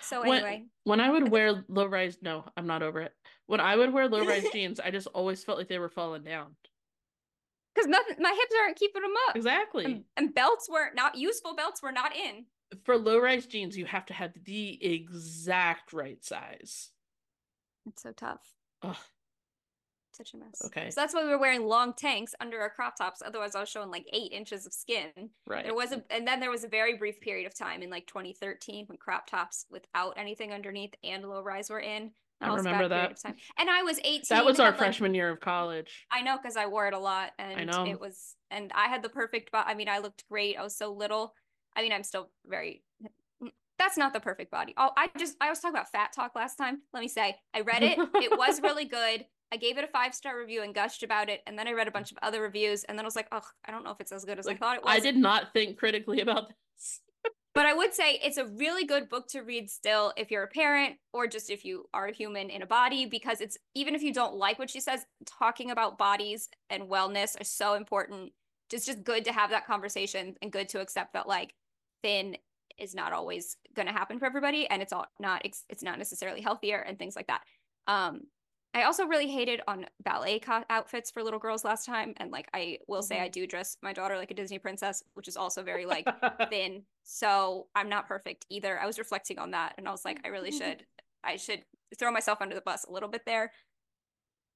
[0.00, 3.12] So when, anyway, when I would wear low rise, no, I'm not over it.
[3.46, 6.24] When I would wear low rise jeans, I just always felt like they were falling
[6.24, 6.56] down.
[7.74, 9.36] Because nothing, my hips aren't keeping them up.
[9.36, 9.84] Exactly.
[9.84, 11.56] And, and belts were not useful.
[11.56, 12.44] Belts were not in.
[12.84, 16.90] For low rise jeans, you have to have the exact right size.
[17.86, 18.42] It's so tough.
[18.82, 18.96] Ugh
[20.16, 20.62] such a mess.
[20.64, 20.90] Okay.
[20.90, 23.22] So that's why we were wearing long tanks under our crop tops.
[23.24, 25.10] Otherwise, I was showing like eight inches of skin.
[25.46, 25.64] Right.
[25.64, 28.06] There was a, and then there was a very brief period of time in like
[28.06, 32.10] 2013 when crop tops without anything underneath and low rise were in.
[32.40, 33.22] I remember that.
[33.56, 34.22] And I was 18.
[34.30, 36.06] That was our freshman like, year of college.
[36.10, 37.88] I know because I wore it a lot, and I know.
[37.88, 39.52] it was, and I had the perfect.
[39.52, 39.70] Body.
[39.70, 40.56] I mean, I looked great.
[40.56, 41.34] I was so little.
[41.76, 42.82] I mean, I'm still very
[43.82, 44.74] that's not the perfect body.
[44.76, 46.82] Oh, I just I was talking about fat talk last time.
[46.92, 47.98] Let me say, I read it.
[48.14, 49.26] It was really good.
[49.52, 51.86] I gave it a five star review and gushed about it, and then I read
[51.86, 54.00] a bunch of other reviews, and then I was like, oh, I don't know if
[54.00, 54.94] it's as good as like, I thought it was.
[54.94, 57.00] I did not think critically about this.
[57.54, 60.48] but I would say it's a really good book to read still if you're a
[60.48, 64.02] parent or just if you are a human in a body, because it's even if
[64.02, 68.32] you don't like what she says, talking about bodies and wellness are so important.
[68.72, 71.52] It's just good to have that conversation and good to accept that like
[72.02, 72.38] thin
[72.78, 76.40] is not always going to happen for everybody and it's all not it's not necessarily
[76.40, 77.42] healthier and things like that
[77.86, 78.22] um
[78.74, 82.14] I also really hated on ballet co- outfits for little girls last time.
[82.16, 83.06] And like, I will mm-hmm.
[83.06, 86.06] say I do dress my daughter like a Disney princess, which is also very like
[86.50, 86.84] thin.
[87.02, 88.78] So I'm not perfect either.
[88.78, 90.70] I was reflecting on that and I was like, I really mm-hmm.
[90.70, 90.86] should,
[91.22, 91.64] I should
[91.98, 93.52] throw myself under the bus a little bit there.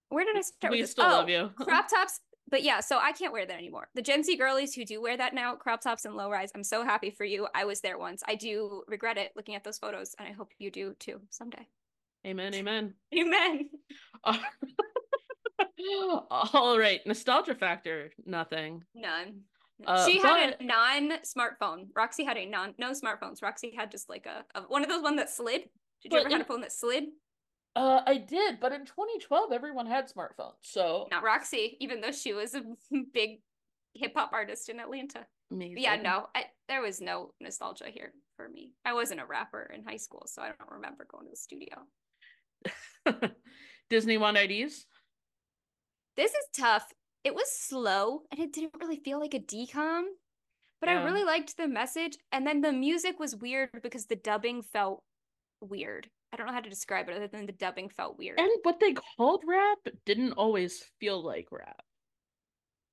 [0.09, 1.51] Where did I start we still oh, love you.
[1.57, 2.21] crop tops.
[2.49, 3.89] But yeah, so I can't wear that anymore.
[3.97, 6.62] The Gen Z girlies who do wear that now, crop tops and low rise, I'm
[6.62, 7.49] so happy for you.
[7.57, 8.23] I was there once.
[8.29, 11.67] I do regret it looking at those photos, and I hope you do too someday.
[12.27, 12.95] Amen, amen.
[13.16, 13.68] Amen.
[16.31, 18.83] All right, nostalgia factor, nothing.
[18.95, 19.41] None.
[19.87, 21.89] Uh, she had but- a non-smartphone.
[21.95, 23.43] Roxy had a non no smartphones.
[23.43, 25.62] Roxy had just like a, a one of those one that slid.
[26.03, 27.05] Did you ever have a phone that slid?
[27.74, 32.33] Uh, I did, but in 2012, everyone had smartphones, so Not Roxy, even though she
[32.33, 32.62] was a
[33.12, 33.41] big
[33.95, 35.27] hip hop artist in Atlanta.
[35.53, 35.79] amazing.
[35.83, 38.72] Yeah, no, I, there was no nostalgia here for me.
[38.87, 41.77] I wasn't a rapper in high school, so I don't remember going to the studio.
[43.91, 44.87] Disney want IDs?
[46.17, 46.93] This is tough.
[47.25, 50.05] It was slow and it didn't really feel like a decom,
[50.81, 51.01] but Yeah.
[51.01, 52.17] I really liked the message.
[52.33, 55.03] And then the music was weird because the dubbing felt
[55.61, 56.09] weird.
[56.33, 58.39] I don't know how to describe it other than the dubbing felt weird.
[58.39, 61.83] And what they called rap didn't always feel like rap.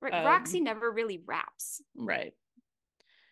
[0.03, 1.81] Um, Roxy never really raps.
[1.95, 2.33] Right.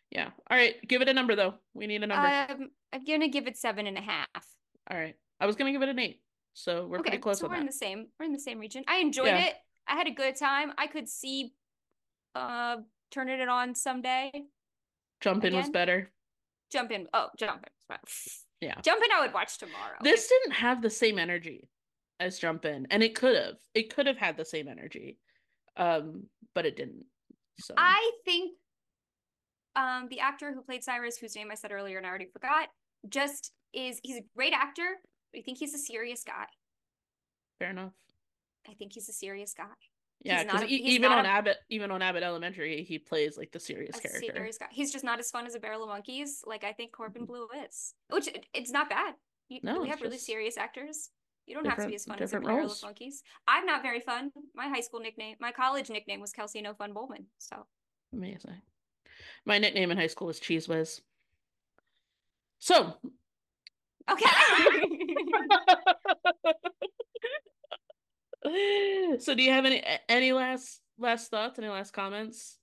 [0.10, 0.30] Yeah.
[0.50, 0.76] All right.
[0.88, 1.56] Give it a number though.
[1.74, 2.28] We need a number.
[2.28, 4.48] Um, I'm gonna give it seven and a half.
[4.89, 5.16] All right.
[5.39, 6.22] I was gonna give it an eight.
[6.54, 7.62] So we're pretty close so we're that.
[7.62, 8.08] in the same.
[8.20, 8.84] We're in the same region.
[8.88, 9.45] I enjoyed Yeah.
[9.47, 9.56] it.
[9.88, 10.74] I had a good time.
[10.78, 11.54] I could see,
[12.36, 12.78] uh,
[13.10, 14.32] turning it on someday.
[15.22, 16.12] Jump in was better.
[16.72, 17.08] Jump in.
[17.14, 17.97] Oh, jump in.
[18.62, 18.80] Yeah.
[18.82, 19.12] Jump in.
[19.12, 19.97] I would watch tomorrow.
[20.02, 21.70] This didn't have the same energy
[22.20, 23.56] as Jump In, and it could have.
[23.74, 25.18] It could have had the same energy,
[25.76, 27.06] um, but it didn't.
[27.60, 28.58] So I think
[29.76, 32.70] um the actor who played Cyrus, whose name I said earlier and I already forgot,
[33.10, 34.97] just is he's a great actor.
[35.36, 36.45] I think he's a serious guy.
[37.59, 37.93] fair enough.
[38.69, 39.65] I think he's a serious guy.
[40.23, 42.99] Yeah, He's because not a- he's even on a- Abbott, even on Abbott Elementary, he
[42.99, 44.34] plays like the serious A character.
[44.36, 44.67] serious guy.
[44.71, 47.32] He's just not as fun as a barrel of monkeys, like I think Corbin mm-hmm.
[47.32, 47.93] Bleu is.
[48.09, 49.15] Which it- it's not bad.
[49.49, 51.09] You, No, we have really serious actors.
[51.47, 52.77] You don't have to be as fun as a barrel roles.
[52.84, 53.23] of monkeys.
[53.47, 54.32] I'm not very fun.
[54.53, 57.25] My high school nickname, my college nickname was Kelsey No Fun Bowman.
[57.39, 57.65] So
[58.13, 58.61] Amazing.
[59.45, 61.01] My nickname in high school was Cheese Whiz.
[62.59, 62.93] So
[64.10, 64.28] okay.
[69.20, 72.58] so do you have any any last last thoughts any last comments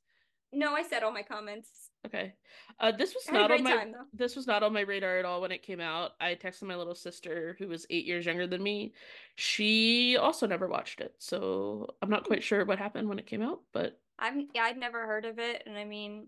[0.50, 1.90] no, I said all my comments.
[2.06, 2.32] okay
[2.80, 4.80] uh this was I had a not on my time this was not on my
[4.80, 8.06] radar at all when it came out i texted my little sister who was eight
[8.06, 8.92] years younger than me
[9.36, 13.42] she also never watched it so i'm not quite sure what happened when it came
[13.42, 16.26] out but I'm yeah, I'd never heard of it, and I mean,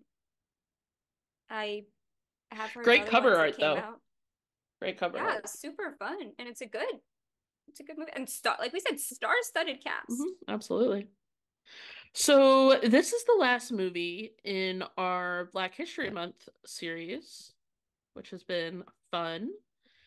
[1.49, 1.85] I
[2.53, 3.77] have heard Great cover art, though.
[3.77, 4.01] out.
[4.81, 7.01] Great cover Yeah, super fun, and it's a good,
[7.69, 10.11] it's a good movie, and star like we said, star-studded cast.
[10.11, 11.09] Mhm, absolutely
[12.13, 17.53] so this is the last movie in our black history month series
[18.15, 19.51] which has been fun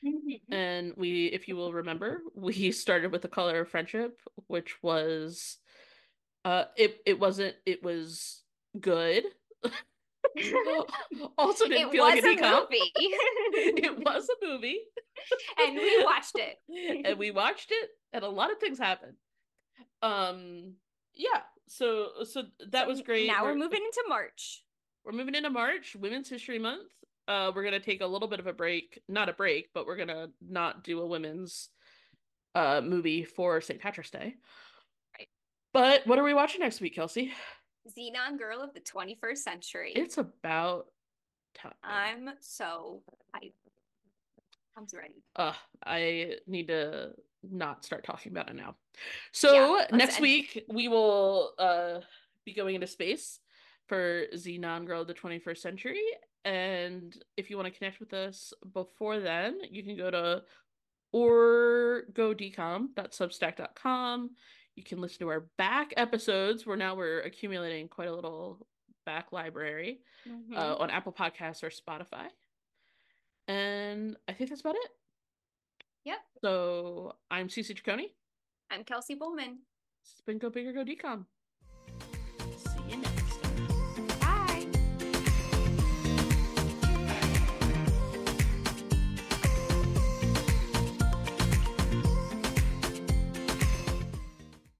[0.06, 0.54] Mm-hmm.
[0.54, 5.58] And we, if you will remember, we started with the color of friendship, which was
[6.46, 8.44] uh it it wasn't it was
[8.80, 9.24] good.
[11.38, 12.62] also didn't it feel was like a decom.
[12.70, 12.92] movie.
[12.96, 14.80] it was a movie.
[15.60, 17.06] and we watched it.
[17.06, 19.14] and we watched it and a lot of things happened.
[20.02, 20.76] Um
[21.14, 23.28] yeah, so so that was great.
[23.28, 24.64] Now we're moving into March.
[25.06, 26.90] we're moving into March, Women's History Month.
[27.28, 29.96] Uh, we're gonna take a little bit of a break, not a break, but we're
[29.96, 31.70] gonna not do a women's
[32.56, 33.80] uh movie for St.
[33.80, 34.36] Patrick's Day.
[35.18, 35.28] Right.
[35.74, 37.32] But what are we watching next week, Kelsey?
[37.90, 39.94] Zenon Girl of the 21st Century.
[39.96, 40.88] It's about
[41.56, 41.74] time.
[41.84, 43.02] I'm so
[43.36, 43.54] hyped.
[44.76, 45.22] I'm ready.
[45.36, 45.54] uh
[45.86, 47.12] I need to
[47.44, 48.76] not start talking about it now.
[49.32, 50.22] So Yeah, next listen.
[50.24, 52.00] week we will uh
[52.46, 53.40] be going into space
[53.88, 56.02] for Zenon Girl of the 21st Century.
[56.46, 60.44] And if you want to connect with us before then, you can go to
[61.12, 64.30] or go decom.substack.com.
[64.76, 68.68] You can listen to our back episodes where now we're accumulating quite a little
[69.06, 70.56] back library Mhm.
[70.58, 72.30] uh, on Apple Podcasts or Spotify.
[73.48, 74.92] And I think that's about it.
[76.06, 76.20] Yep.
[76.42, 78.14] So I'm Cece Ciccone.
[78.72, 79.60] I'm Kelsey Bowman.
[80.02, 81.26] It's been Go Big or Go Decom.